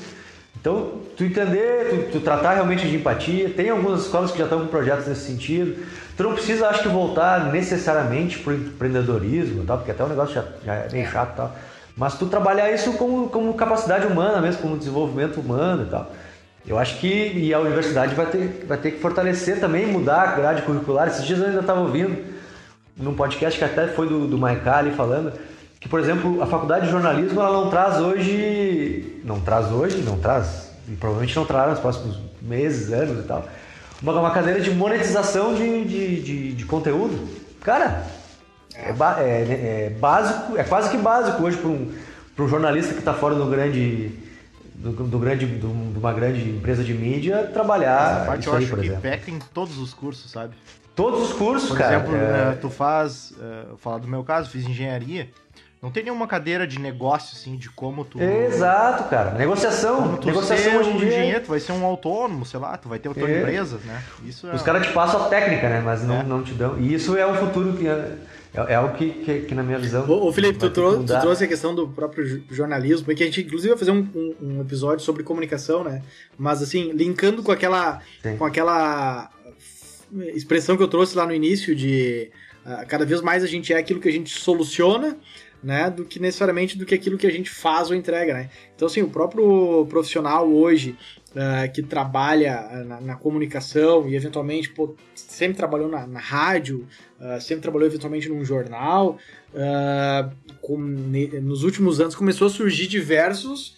[0.61, 4.61] Então, tu entender, tu, tu, tratar realmente de empatia, tem algumas escolas que já estão
[4.61, 5.87] com projetos nesse sentido.
[6.17, 10.35] Tu não precisa, acho que, voltar necessariamente para o empreendedorismo, tal, porque até o negócio
[10.35, 11.57] já, já é bem chato e tal.
[11.97, 16.11] Mas tu trabalhar isso como, como capacidade humana mesmo, como desenvolvimento humano e tal.
[16.69, 20.37] Eu acho que e a universidade vai ter, vai ter que fortalecer também, mudar a
[20.37, 21.09] grade curricular.
[21.09, 22.23] Esses dias eu ainda estava ouvindo
[22.95, 25.33] num podcast que até foi do, do Maiká ali falando,
[25.81, 30.19] que, por exemplo, a faculdade de jornalismo ela não traz hoje, não traz hoje, não
[30.19, 33.49] traz, e provavelmente não trará nos próximos meses, anos e tal,
[34.03, 37.29] uma, uma cadeira de monetização de, de, de, de conteúdo.
[37.63, 38.05] Cara,
[38.75, 41.93] é, é, é, básico, é quase que básico hoje para um,
[42.39, 44.13] um jornalista que está fora do grande,
[44.79, 48.59] do, do grande, do, de uma grande empresa de mídia trabalhar Essa parte eu aí,
[48.59, 49.03] acho por que exemplo.
[49.03, 50.55] peca em todos os cursos, sabe?
[50.95, 52.01] Todos os cursos, por cara.
[52.01, 52.55] Por exemplo, é...
[52.55, 55.29] tu faz, uh, falar do meu caso, fiz engenharia.
[55.81, 58.21] Não tem nenhuma cadeira de negócio, assim, de como tu.
[58.21, 59.33] Exato, cara.
[59.33, 60.19] Negociação.
[60.25, 61.09] Negociação hoje em dia.
[61.09, 63.39] Engenheiro, tu vai ser um autônomo, sei lá, tu vai ter a tua é.
[63.39, 64.03] empresa, né?
[64.25, 64.55] Isso é...
[64.55, 65.81] Os caras te passam a técnica, né?
[65.81, 66.23] Mas não, é.
[66.25, 66.77] não te dão.
[66.81, 67.87] E isso é um futuro que.
[68.55, 70.09] É, é algo que, que, que, na minha visão.
[70.09, 73.71] Ô, Felipe, tu, trou tu, trouxe a questão do próprio jornalismo, porque a gente, inclusive,
[73.71, 76.03] vai fazer um, um, um, episódio sobre comunicação, né?
[76.37, 78.01] Mas, assim, linkando com aquela,
[78.39, 79.31] com aquela
[80.35, 82.31] expressão que eu trouxe lá no início de
[82.65, 85.19] uh, cada vez mais a gente é aquilo que a gente soluciona
[85.63, 88.51] né, do que necessariamente do que aquilo que a gente faz ou entrega, né?
[88.75, 90.97] Então, assim, o próprio profissional hoje
[91.33, 96.87] uh, que trabalha ah, na, na, comunicação e eventualmente pô, sempre trabalhou na, na rádio,
[97.21, 99.19] uh, sempre trabalhou eventualmente num jornal,
[99.53, 103.77] uh, com, ne, nos últimos anos começou a surgir diversos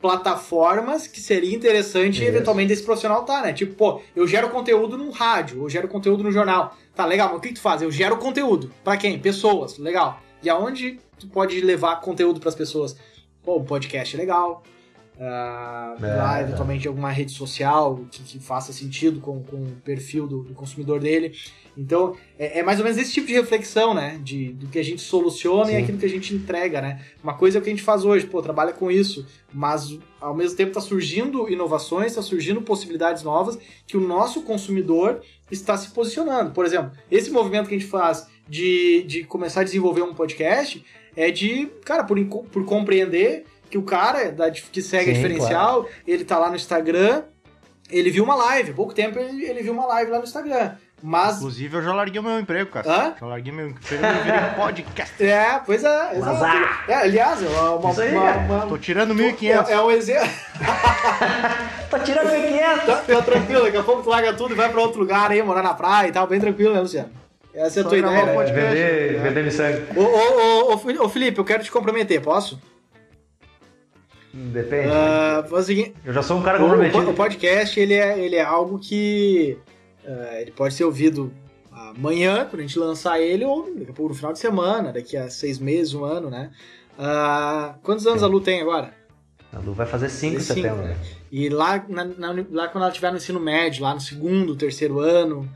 [0.00, 2.24] plataformas que seria interessante Isso.
[2.24, 3.52] eventualmente esse profissional tá, né?
[3.52, 6.74] Tipo, pô, eu gero conteúdo no rádio, eu gero conteúdo no jornal.
[6.94, 7.82] Tá, legal, mas o que, que tu faz?
[7.82, 8.72] Eu gero conteúdo.
[8.82, 9.18] para quem?
[9.18, 9.76] Pessoas.
[9.76, 10.18] Legal.
[10.42, 12.96] E aonde tu pode levar conteúdo para as pessoas.
[13.42, 14.62] Pô, um podcast é legal.
[15.18, 16.88] Uh, é, lá, eventualmente, é.
[16.88, 21.32] alguma rede social que, que, faça sentido com, com o perfil do, do consumidor dele.
[21.76, 24.20] Então, é, é, mais ou menos esse tipo de reflexão, né?
[24.22, 25.72] De, do que a gente soluciona Sim.
[25.72, 27.00] e aquilo que a gente entrega, né?
[27.22, 30.34] Uma coisa é o que a gente faz hoje, pô, trabalha com isso, mas ao
[30.34, 35.90] mesmo tempo está surgindo inovações, está surgindo possibilidades novas que o nosso consumidor está se
[35.90, 36.50] posicionando.
[36.50, 40.84] Por exemplo, esse movimento que a gente faz de, de começar a desenvolver um podcast
[41.16, 45.82] é de, cara, por, por compreender que o cara da, que segue Sim, a diferencial,
[45.82, 45.96] claro.
[46.06, 47.22] ele tá lá no Instagram,
[47.90, 50.72] ele viu uma live, pouco tempo ele, ele viu uma live lá no Instagram.
[51.02, 51.36] Mas...
[51.36, 52.90] Inclusive, eu já larguei o meu emprego, cara.
[52.90, 53.14] Hã?
[53.20, 55.22] Já larguei meu emprego e virei podcast.
[55.22, 56.16] É, pois é.
[56.16, 56.44] Exato.
[56.44, 56.84] Ah!
[56.88, 59.68] É, aliás, é uma, uma, aí, uma, uma, Tô tirando 1.500.
[59.68, 60.28] É, é um exemplo.
[61.90, 62.86] Tô tirando 1.500.
[62.86, 65.42] Tá, tá tranquilo, daqui a pouco tu larga tudo e vai pra outro lugar aí,
[65.42, 67.10] morar na praia e tal, bem tranquilo, né, Luciano?
[67.54, 68.24] Essa é a tua ideia.
[68.24, 68.44] Né?
[68.44, 69.30] Vender, né?
[69.30, 69.82] vender sangue.
[69.96, 72.58] Ô, ô, ô, ô, Felipe, eu quero te comprometer, posso?
[74.52, 74.88] Depende.
[74.88, 77.10] Uh, seguinte, eu já sou um cara comprometido.
[77.10, 79.56] O, podcast, ele é, ele é algo que
[80.04, 81.32] uh, ele pode ser ouvido
[81.72, 85.16] amanhã, quando a gente lançar ele, ou daqui a pouco no final de semana, daqui
[85.16, 86.50] a seis meses, um ano, né?
[86.98, 88.26] Uh, quantos anos Sim.
[88.26, 88.92] a Lu tem agora?
[89.52, 90.82] A Lu vai fazer cinco em setembro.
[90.82, 90.96] Né?
[91.32, 95.00] E lá, na, na, lá quando ela estiver no ensino médio, lá no segundo, terceiro
[95.00, 95.50] ano,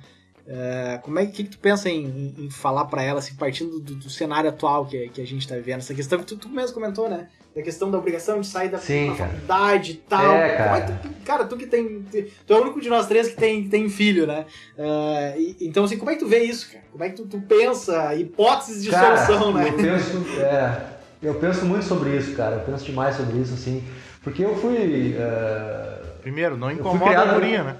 [0.47, 3.95] é, como é que, que, tu pensa em, em falar para ela, assim, partindo do,
[3.95, 5.79] do, cenário atual que, que a gente tá vivendo?
[5.79, 7.29] Essa questão que tu, tu mesmo comentou, né?
[7.55, 10.35] Da questão da obrigação de sair da, Sim, faculdade e tal.
[10.37, 10.79] É, cara.
[10.79, 12.03] É tu, cara, tu que tem.
[12.03, 14.47] Tu é o único de nós três que tem, tem filho, né?
[14.79, 16.85] Uh, e, então, assim, como é que tu vê isso, cara?
[16.93, 18.15] Como é que tu, tu pensa?
[18.15, 19.69] Hipóteses de cara, solução, né?
[19.69, 20.83] Eu penso, é,
[21.21, 22.57] eu penso muito sobre isso, cara.
[22.57, 23.83] Eu penso demais sobre isso, assim.
[24.23, 25.17] Porque eu fui.
[25.17, 27.77] Uh, Primeiro, não incomoda a guria, né?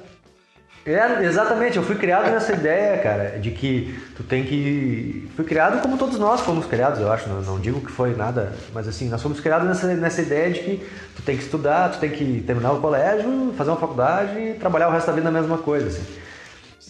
[0.85, 5.29] É, exatamente, eu fui criado nessa ideia, cara, de que tu tem que.
[5.37, 8.55] Fui criado como todos nós fomos criados, eu acho, não, não digo que foi nada,
[8.73, 11.99] mas assim, nós fomos criados nessa, nessa ideia de que tu tem que estudar, tu
[11.99, 15.39] tem que terminar o colégio, fazer uma faculdade e trabalhar o resto da vida na
[15.39, 16.03] mesma coisa, assim.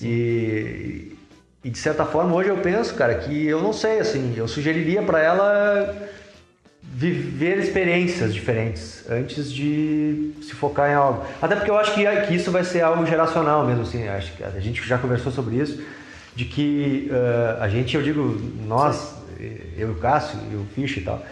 [0.03, 1.16] E,
[1.64, 5.03] e de certa forma, hoje eu penso, cara, que eu não sei, assim, eu sugeriria
[5.03, 6.09] para ela
[6.92, 11.24] viver experiências diferentes antes de se focar em algo.
[11.40, 14.09] Até porque eu acho que, que isso vai ser algo geracional mesmo, assim.
[14.09, 15.81] Acho que a gente já conversou sobre isso,
[16.35, 19.14] de que uh, a gente, eu digo, nós,
[19.76, 21.24] eu e o Cássio e o Fish e tal,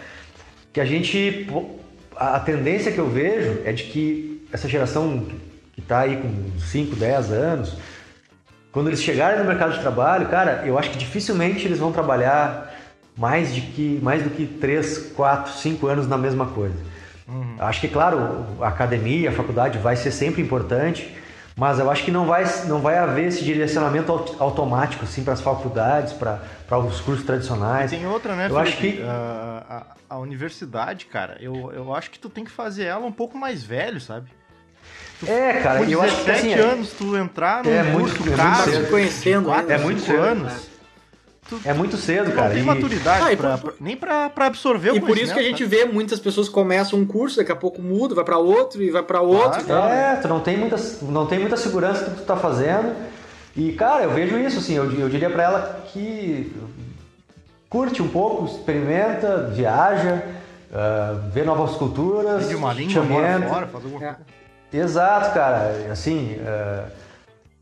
[0.71, 1.47] que a gente,
[2.15, 5.27] a tendência que eu vejo é de que essa geração
[5.73, 7.77] que está aí com 5, 10 anos,
[8.71, 12.78] quando eles chegarem no mercado de trabalho, cara, eu acho que dificilmente eles vão trabalhar
[13.19, 16.77] mais, de que, mais do que 3, 4, 5 anos na mesma coisa.
[17.27, 17.55] Uhum.
[17.59, 21.13] Acho que, claro, a academia, a faculdade vai ser sempre importante,
[21.53, 25.41] mas eu acho que não vai, não vai haver esse direcionamento automático assim, para as
[25.41, 27.91] faculdades, para os cursos tradicionais.
[27.91, 28.69] E tem outra, né, eu Felipe?
[28.69, 32.85] acho que a, a, a, universidade, cara, eu, eu acho que tu tem que fazer
[32.85, 34.29] ela um pouco mais velho, sabe?
[35.27, 38.71] é, cara, eu acho que assim, anos tu entrar no é muito, curso é caro,
[38.71, 40.21] muito conhecendo, é muito cedo.
[40.21, 40.68] anos.
[41.49, 42.49] Tu, é muito cedo, cara.
[42.49, 43.73] Não tem maturidade ah, pra, por...
[43.79, 46.99] nem pra, pra absorver o E por isso que a gente vê muitas pessoas começam
[46.99, 49.63] um curso, daqui a pouco muda, vai para outro e vai para outro.
[49.63, 52.95] Claro, é, tu não tem, muita, não tem muita segurança do que tu tá fazendo.
[53.55, 56.55] E, cara, eu vejo isso, assim, eu, eu diria para ela que
[57.67, 60.23] curte um pouco, experimenta, viaja,
[60.71, 62.47] uh, vê novas culturas.
[62.47, 64.15] De uma língua fora, fora, faz alguma é.
[64.71, 65.87] Exato, cara.
[65.91, 66.91] Assim, uh,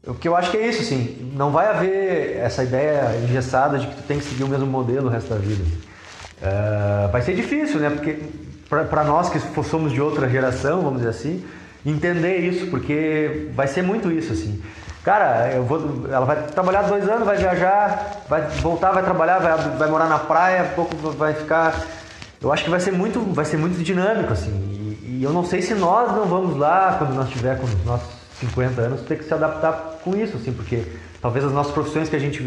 [0.08, 3.88] o que eu acho que é isso, assim, não vai haver essa ideia engessada de
[3.88, 5.64] que tu tem que seguir o mesmo modelo o resto da vida.
[6.42, 7.90] Uh, vai ser difícil, né?
[7.90, 8.18] Porque
[8.70, 11.44] para nós que somos de outra geração, vamos dizer assim,
[11.86, 14.62] entender isso, porque vai ser muito isso, assim.
[15.04, 19.58] Cara, eu vou, ela vai trabalhar dois anos, vai viajar, vai voltar, vai trabalhar, vai,
[19.58, 21.82] vai morar na praia, pouco vai ficar.
[22.42, 24.52] Eu acho que vai ser muito, vai ser muito dinâmico, assim.
[24.52, 27.86] E, e eu não sei se nós não vamos lá, quando nós tiver com os
[27.86, 30.84] nossos 50 anos, ter que se adaptar com isso, assim, porque
[31.22, 32.42] talvez as nossas profissões que a gente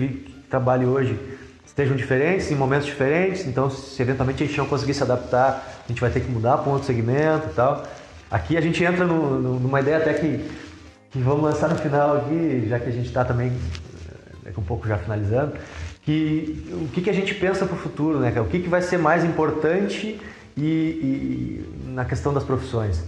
[0.49, 1.19] trabalhe hoje
[1.67, 5.89] estejam diferentes, em momentos diferentes, então se eventualmente a gente não conseguir se adaptar, a
[5.89, 7.85] gente vai ter que mudar para um outro segmento e tal.
[8.31, 10.49] Aqui a gente entra no, no, numa ideia até que
[11.11, 13.53] que vamos lançar no final aqui, já que a gente está também
[14.47, 15.55] eh, um pouco já finalizando,
[16.03, 18.33] que o que, que a gente pensa para o futuro, né?
[18.41, 20.21] O que, que vai ser mais importante
[20.57, 23.03] e, e na questão das profissões?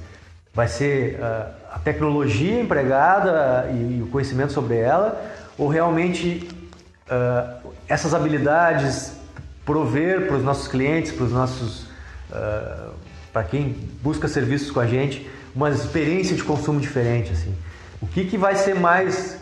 [0.53, 5.21] Vai ser uh, a tecnologia empregada e, e, o conhecimento sobre ela,
[5.57, 6.49] ou realmente
[7.07, 9.15] uh, essas habilidades
[9.65, 11.85] prover para os nossos clientes, para os nossos,
[12.31, 12.93] uh,
[13.33, 13.71] para quem
[14.03, 17.55] busca serviços com a gente, uma experiência de consumo diferente, assim.
[18.01, 19.41] O que, que vai ser mais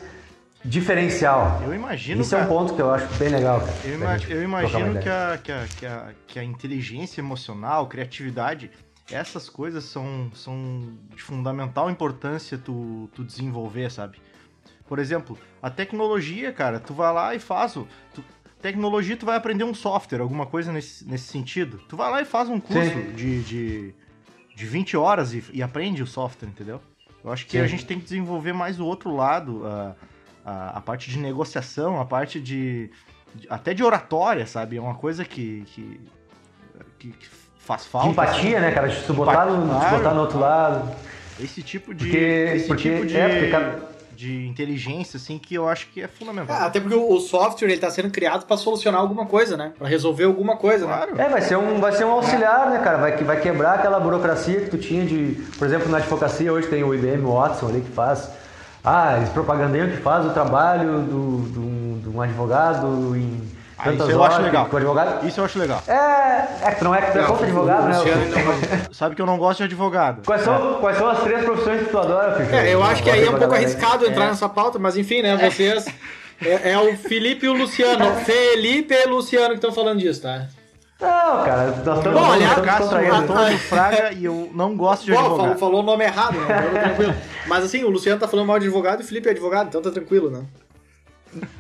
[0.65, 1.63] diferencial?
[1.65, 2.21] Eu imagino.
[2.21, 3.73] Isso é um ponto que eu acho bem legal, cara.
[3.85, 8.71] Eu, eu imagino que a, que, a, que, a, que a inteligência emocional, criatividade,
[9.11, 14.21] essas coisas são, são de fundamental importância tu, tu desenvolver, sabe?
[14.87, 17.87] Por exemplo, a tecnologia, cara, tu vai lá e faz o.
[18.15, 18.25] Tu,
[18.61, 21.79] tecnologia, tu vai aprender um software, alguma coisa nesse, nesse sentido.
[21.89, 23.95] Tu vai lá e faz um curso de, de,
[24.55, 26.81] de 20 horas e, e aprende o software, entendeu?
[27.23, 27.61] Eu acho que Sim.
[27.61, 29.95] a gente tem que desenvolver mais o outro lado, a,
[30.45, 32.91] a, a parte de negociação, a parte de,
[33.35, 34.77] de, até de oratória, sabe?
[34.77, 36.01] É uma coisa que, que,
[36.99, 37.29] que, que
[37.65, 38.09] faz falta.
[38.09, 38.89] De empatia, né, cara?
[38.89, 40.91] De se botar, no, claro, botar no outro lado.
[41.39, 42.05] Esse tipo de.
[42.05, 42.19] Porque,
[42.55, 43.17] esse porque, tipo de.
[43.17, 46.55] É, porque cada de inteligência, assim, que eu acho que é fundamental.
[46.55, 49.73] É, até porque o software ele está sendo criado para solucionar alguma coisa, né?
[49.79, 50.95] Para resolver alguma coisa, né?
[50.95, 51.15] claro.
[51.15, 51.25] né?
[51.25, 52.99] É, vai ser um, vai ser um auxiliar, né, cara?
[52.99, 56.85] Vai, vai quebrar aquela burocracia que tu tinha de, por exemplo, na advocacia hoje tem
[56.85, 58.29] o IBM Watson ali que faz,
[58.85, 63.41] ah, eles propagandeiam que faz o trabalho do, do, do um advogado em
[63.83, 64.69] ah, isso eu acho legal.
[64.73, 65.27] advogado.
[65.27, 65.83] Isso eu acho legal.
[65.87, 68.89] É, é que não é que tu é contra advogado, né?
[68.93, 70.23] Sabe que eu não gosto de advogado.
[70.25, 70.81] Quais são, é.
[70.81, 72.55] quais são as três profissões que tu adora, Fico?
[72.55, 74.29] É, eu acho que aí é um pouco arriscado entrar é.
[74.29, 75.37] nessa pauta, mas enfim, né?
[75.37, 75.87] Vocês.
[76.43, 78.15] É, é, o Felipe e o Luciano.
[78.25, 80.47] Felipe e Luciano que estão falando disso, tá?
[81.01, 85.19] Não, cara, nós estamos Bom, aliás, Cássio Antônio Fraga e eu não gosto de Bom,
[85.19, 85.41] advogado.
[85.41, 87.17] Falou, falou o nome errado, né?
[87.47, 89.81] Mas assim, o Luciano tá falando mal de advogado e o Felipe é advogado, então
[89.81, 90.45] tá tranquilo, né?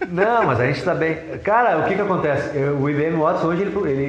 [0.09, 1.17] Não, mas a gente está bem.
[1.45, 2.59] Cara, o que que acontece?
[2.59, 4.05] O IBM Watson hoje ele, ele,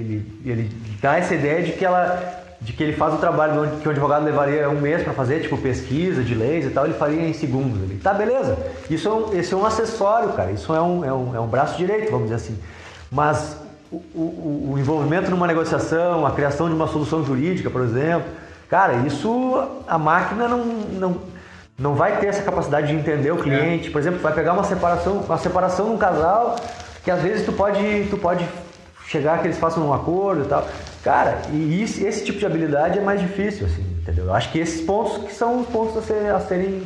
[0.00, 0.70] ele, ele
[1.00, 4.24] dá essa ideia de que ela de que ele faz o trabalho que o advogado
[4.24, 7.80] levaria um mês para fazer, tipo pesquisa de leis e tal, ele faria em segundos.
[7.82, 8.58] Ele, tá, beleza.
[8.90, 10.50] Isso é um, esse é um acessório, cara.
[10.50, 12.58] Isso é um, é um, é um braço direito, vamos dizer assim.
[13.10, 13.56] Mas
[13.92, 18.28] o, o, o envolvimento numa negociação, a criação de uma solução jurídica, por exemplo,
[18.68, 21.20] cara, isso a máquina não, não
[21.78, 23.42] não vai ter essa capacidade de entender o é.
[23.42, 23.90] cliente.
[23.90, 26.56] Por exemplo, vai pegar uma separação, uma separação num casal
[27.04, 28.46] que às vezes tu pode, tu pode
[29.06, 30.66] chegar que eles façam um acordo e tal.
[31.02, 34.26] Cara, e esse, esse tipo de habilidade é mais difícil, assim, entendeu?
[34.26, 36.82] Eu acho que esses pontos que são os pontos a, ser, a serem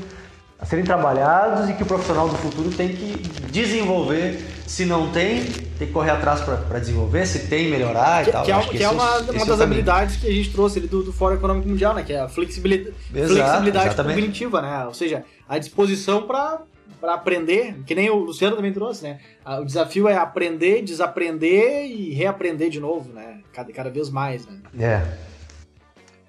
[0.63, 3.17] a serem trabalhados e que o profissional do futuro tem que
[3.51, 4.41] desenvolver.
[4.73, 8.43] Se não tem, tem que correr atrás para desenvolver, se tem, melhorar que, e tal.
[8.43, 11.13] Que, é, que é, uma, uma das habilidades que a gente trouxe ali do, do
[11.13, 12.03] Fórum Econômico Mundial, né?
[12.03, 14.87] Que é a flexibilidade, Exato, flexibilidade cognitiva, né?
[14.87, 16.63] Ou seja, a disposição para
[16.99, 19.19] para aprender, que nem o Luciano também trouxe, né?
[19.61, 23.41] O desafio é aprender, desaprender e reaprender de novo, né?
[23.53, 24.57] Cada, cada vez mais, né?
[24.81, 25.03] É.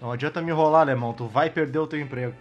[0.01, 2.33] Não adianta me enrolar, alemão, tu vai perder o teu emprego.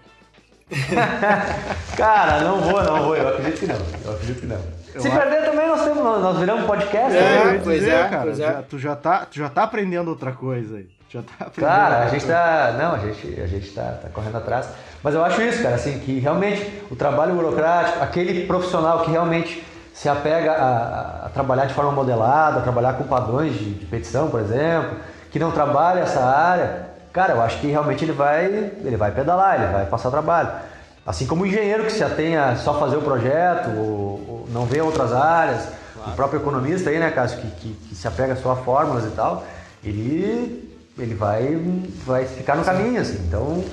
[1.96, 3.16] Cara, não vou, não vou.
[3.16, 3.78] Eu acredito que não.
[4.04, 4.82] Eu acredito que não.
[4.94, 5.16] Eu Se acho...
[5.16, 5.51] perder
[6.02, 7.16] nós, viramos podcast.
[7.16, 7.60] É, né?
[7.62, 8.22] pois é, cara.
[8.22, 8.44] Pois é.
[8.44, 10.88] Já, tu, já tá, tu já tá aprendendo outra coisa aí.
[11.08, 11.70] Já tá aprendendo.
[11.70, 12.74] Cara, a gente tá.
[12.78, 14.68] Não, a gente, a gente tá, tá correndo atrás.
[15.02, 19.64] Mas eu acho isso, cara, assim, que realmente o trabalho burocrático, aquele profissional que realmente
[19.92, 24.30] se apega a, a trabalhar de forma modelada, a trabalhar com padrões de, de petição,
[24.30, 24.96] por exemplo,
[25.30, 29.60] que não trabalha essa área, cara, eu acho que realmente ele vai, ele vai pedalar,
[29.60, 30.50] ele vai passar trabalho.
[31.04, 34.64] Assim como o engenheiro que se atenha a só fazer o projeto, ou, ou não
[34.64, 35.68] vê outras áreas,
[36.02, 36.12] claro.
[36.12, 39.10] o próprio economista aí, né, Cássio, que, que, que, se apega só a fórmulas e
[39.10, 39.44] tal,
[39.84, 41.58] ele, ele vai,
[42.04, 43.18] vai ficar no caminho, assim.
[43.26, 43.64] Então,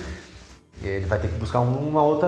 [0.84, 2.28] ele vai ter que buscar uma outra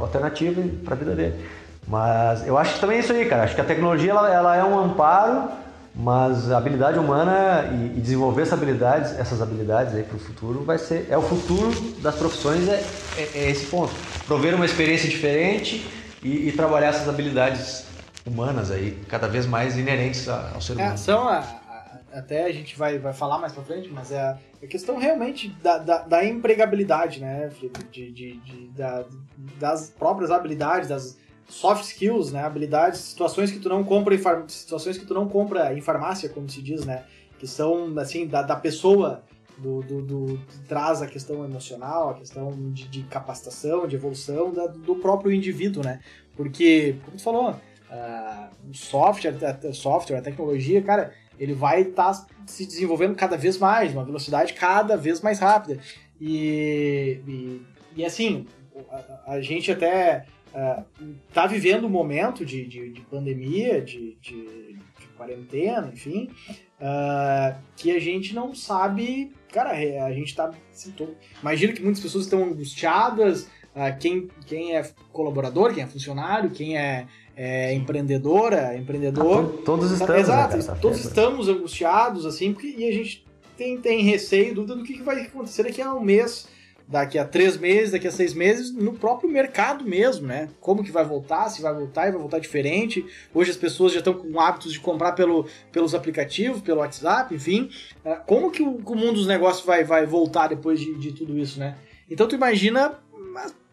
[0.00, 1.44] alternativa para a vida dele.
[1.86, 3.44] Mas eu acho que também é isso aí, cara.
[3.44, 5.48] Acho que a tecnologia ela, ela é um amparo,
[5.94, 10.62] mas a habilidade humana e, e desenvolver essas habilidades, essas habilidades aí para o futuro
[10.64, 11.70] vai ser é o futuro
[12.00, 12.84] das profissões é,
[13.16, 13.94] é, é esse ponto.
[14.26, 15.88] Prover uma experiência diferente
[16.22, 17.85] e, e, trabalhar essas habilidades
[18.26, 20.94] humanas aí cada vez mais inerentes ao ser é, humano.
[20.94, 24.20] É, são a, a, até a gente vai, vai falar mais para frente, mas é
[24.20, 27.50] a, a questão realmente da, da, da, empregabilidade, né?
[27.90, 29.04] De, de, de da,
[29.58, 31.16] das próprias habilidades, das
[31.48, 34.44] soft skills, né, habilidades, situações que tu não compra em far...
[34.48, 37.04] situações que tu não compra em farmácia, como se diz, né,
[37.38, 39.22] que são assim da, da pessoa
[39.56, 44.66] do, do, do traz a questão emocional, a questão de, de capacitação, de evolução da,
[44.66, 46.00] do próprio indivíduo, né,
[46.36, 47.54] porque como tu falou,
[47.90, 53.58] uh, software, a, software, a tecnologia, cara, ele vai estar tá se desenvolvendo cada vez
[53.58, 55.78] mais, uma velocidade cada vez mais rápida
[56.20, 57.62] e, e,
[57.96, 58.46] e assim
[58.88, 60.26] a, a gente até
[61.28, 64.78] está uh, vivendo um momento de, de, de pandemia, de, de,
[65.16, 66.30] quarentena, enfim,
[66.78, 69.32] uh, que a gente não sabe.
[69.50, 70.52] Cara, a gente está.
[71.40, 73.48] Imagino que muitas pessoas estão angustiadas.
[73.76, 77.06] Uh, quem, quem é colaborador, quem é funcionário, quem é,
[77.36, 79.54] é empreendedora, empreendedor.
[79.58, 80.14] Ah, todos estamos.
[80.14, 83.22] Né, exato, né, todos estamos angustiados, assim, porque, e a gente
[83.54, 86.48] tem, tem receio, dúvida do que, que vai acontecer daqui a um mês
[86.88, 90.48] daqui a três meses, daqui a seis meses, no próprio mercado mesmo, né?
[90.60, 93.04] Como que vai voltar, se vai voltar e vai voltar diferente.
[93.34, 97.70] Hoje as pessoas já estão com hábitos de comprar pelo, pelos aplicativos, pelo WhatsApp, enfim.
[98.04, 101.36] É, como que o, o mundo dos negócios vai, vai voltar depois de, de tudo
[101.36, 101.76] isso, né?
[102.08, 103.00] Então tu imagina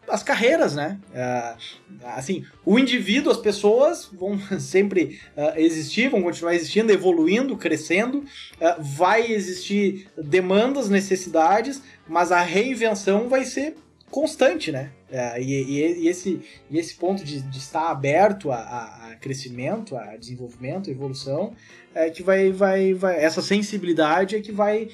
[0.08, 0.98] as carreiras, né?
[1.10, 1.58] Uh,
[2.04, 8.18] assim, o indivíduo, as pessoas vão sempre uh, existir, vão continuar existindo, evoluindo, crescendo.
[8.18, 13.76] Uh, vai existir demandas, necessidades, mas a reinvenção vai ser
[14.10, 14.90] constante, né?
[15.38, 19.96] E, e, e, esse, e esse ponto de, de estar aberto a, a, a, crescimento,
[19.96, 21.52] a desenvolvimento, a evolução,
[21.94, 24.88] é que vai, vai, vai essa sensibilidade é que vai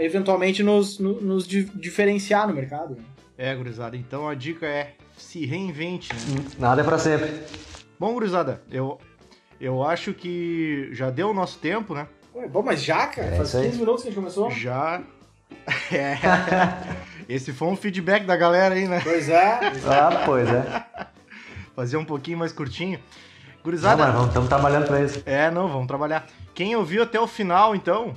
[0.00, 2.96] eventualmente nos, nos diferenciar no mercado.
[2.96, 3.02] Né?
[3.36, 6.12] É, gurizada, então a dica é se reinvente.
[6.12, 6.20] Né?
[6.30, 7.42] Hum, nada é pra sempre.
[7.98, 8.98] Bom, gurizada, eu,
[9.60, 12.06] eu acho que já deu o nosso tempo, né?
[12.34, 13.28] Ué, bom, mas já, cara?
[13.28, 14.50] É Faz 15 minutos que a gente começou?
[14.50, 15.02] Já.
[15.92, 16.16] É.
[17.28, 19.00] Esse foi um feedback da galera aí, né?
[19.04, 19.60] Pois é.
[19.86, 20.84] ah, pois é.
[21.76, 22.98] Fazer um pouquinho mais curtinho.
[23.62, 24.06] Gurizada.
[24.06, 25.22] Não, mas estamos trabalhando pra isso.
[25.24, 26.26] É, não, vamos trabalhar.
[26.54, 28.14] Quem ouviu até o final, então,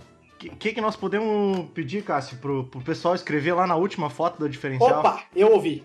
[0.52, 4.40] o que, que nós podemos pedir, Cássio, pro, pro pessoal escrever lá na última foto
[4.40, 5.00] do diferencial?
[5.00, 5.84] Opa, eu ouvi.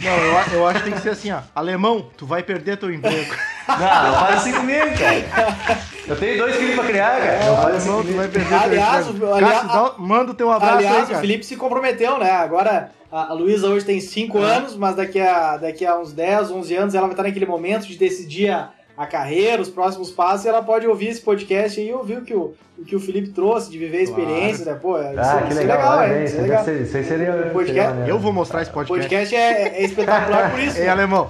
[0.00, 1.40] Não, eu, eu acho que tem que ser assim, ó.
[1.54, 3.34] Alemão, tu vai perder teu emprego.
[3.66, 5.80] Não, não faz assim comigo, cara.
[6.06, 7.24] Eu tenho dois filhos pra criar, cara.
[7.24, 9.34] É, não assim Alemão, tu vai perder aliás, teu emprego.
[9.34, 11.16] Aliás, Cássio, manda o teu abraço aliás, aí, cara.
[11.16, 12.30] o Felipe se comprometeu, né?
[12.30, 14.42] Agora, a Luísa hoje tem 5 é.
[14.42, 17.86] anos, mas daqui a, daqui a uns 10, 11 anos ela vai estar naquele momento
[17.86, 22.18] de decidir a a carreira, os próximos passos, ela pode ouvir esse podcast e ouvir
[22.18, 24.74] o que o, o que o Felipe trouxe, de viver a experiência, claro.
[24.74, 24.80] né?
[24.80, 26.60] Pô, isso, ah, que legal, legal, é, isso, é legal.
[26.62, 28.92] Isso aí seria, podcast, Eu vou mostrar esse podcast.
[28.92, 30.78] O podcast é, é espetacular por isso.
[30.78, 30.90] Ei, né?
[30.90, 31.28] alemão,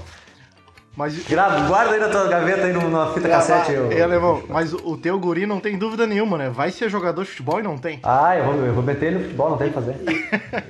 [0.96, 1.26] mas...
[1.26, 3.72] Grava, guarda aí na tua gaveta aí numa fita cassete.
[3.72, 3.90] Eu...
[4.48, 6.50] Mas o teu guri não tem dúvida nenhuma, né?
[6.50, 7.98] Vai ser jogador de futebol e não tem.
[8.02, 9.96] Ah, eu vou, eu vou meter ele no futebol, não tem o que fazer.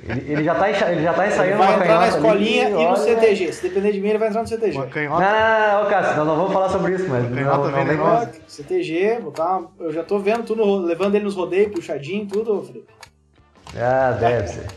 [0.07, 2.87] ele, ele, já tá, ele já tá ensaiando ele vai entrar na escolinha ali, e
[2.87, 3.53] no CTG.
[3.53, 4.77] Se depender de mim, ele vai entrar no CTG.
[4.77, 5.23] Uma canhota.
[5.23, 7.33] Não, não, não, Cássio, nós não vamos falar sobre isso, mas...
[7.33, 11.71] canhota não, não, não CTG, botar eu já tô vendo tudo, levando ele nos rodeios,
[11.71, 12.87] puxadinho, tudo, Felipe.
[13.77, 14.67] Ah, deve ser.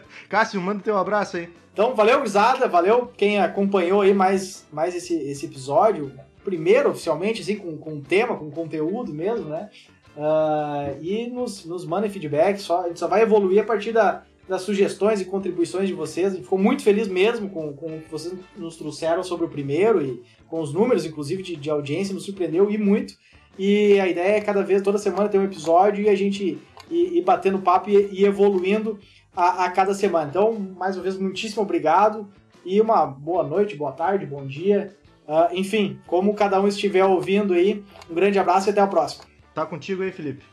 [0.28, 1.48] Cássio, manda teu abraço aí.
[1.76, 6.10] Então, valeu, Grisada, valeu quem acompanhou aí mais, mais esse, esse episódio.
[6.42, 9.68] Primeiro, oficialmente, assim, com, com tema, com conteúdo mesmo, né?
[10.16, 14.22] Uh, e nos, nos mandem feedback, só, a gente só vai evoluir a partir da,
[14.48, 16.28] das sugestões e contribuições de vocês.
[16.28, 19.50] A gente ficou muito feliz mesmo com, com o que vocês nos trouxeram sobre o
[19.50, 23.12] primeiro e com os números, inclusive, de, de audiência, nos surpreendeu e muito.
[23.58, 26.58] E a ideia é cada vez, toda semana, ter um episódio e a gente
[26.90, 28.98] ir, ir batendo papo e, e evoluindo
[29.36, 30.28] a, a cada semana.
[30.30, 32.26] Então, mais uma vez, muitíssimo obrigado
[32.64, 34.96] e uma boa noite, boa tarde, bom dia.
[35.28, 39.24] Uh, enfim, como cada um estiver ouvindo aí, um grande abraço e até a próxima.
[39.54, 40.44] Tá contigo aí, Felipe?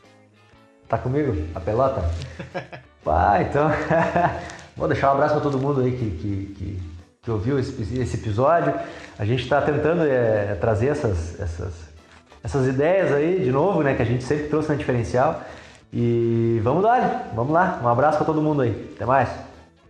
[0.87, 1.35] Tá comigo?
[1.55, 2.03] A pelota?
[3.05, 3.69] ah, então.
[4.75, 6.79] Vou deixar um abraço para todo mundo aí que, que, que,
[7.21, 8.73] que ouviu esse, esse, episódio.
[9.17, 11.73] A gente está tentando é, trazer essas, essas,
[12.43, 13.93] essas ideias aí de novo, né?
[13.93, 15.43] Que a gente sempre trouxe na diferencial.
[15.93, 17.79] E vamos lá, vamos lá.
[17.83, 18.89] Um abraço para todo mundo aí.
[18.95, 19.29] Até mais.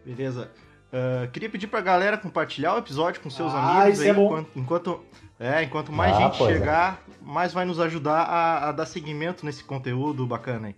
[0.05, 0.51] Beleza.
[0.91, 4.49] Uh, queria pedir pra galera compartilhar o episódio com seus ah, amigos aí, é enquanto,
[4.55, 4.99] enquanto,
[5.39, 6.45] é, enquanto mais ah, gente é.
[6.45, 7.25] chegar, é.
[7.25, 10.75] mais vai nos ajudar a, a, dar seguimento nesse conteúdo bacana aí.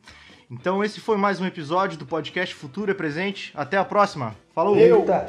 [0.49, 3.51] Então esse foi mais um episódio do podcast Futuro é Presente.
[3.55, 4.35] Até a próxima.
[4.53, 4.77] Falou!
[4.77, 5.27] Eita.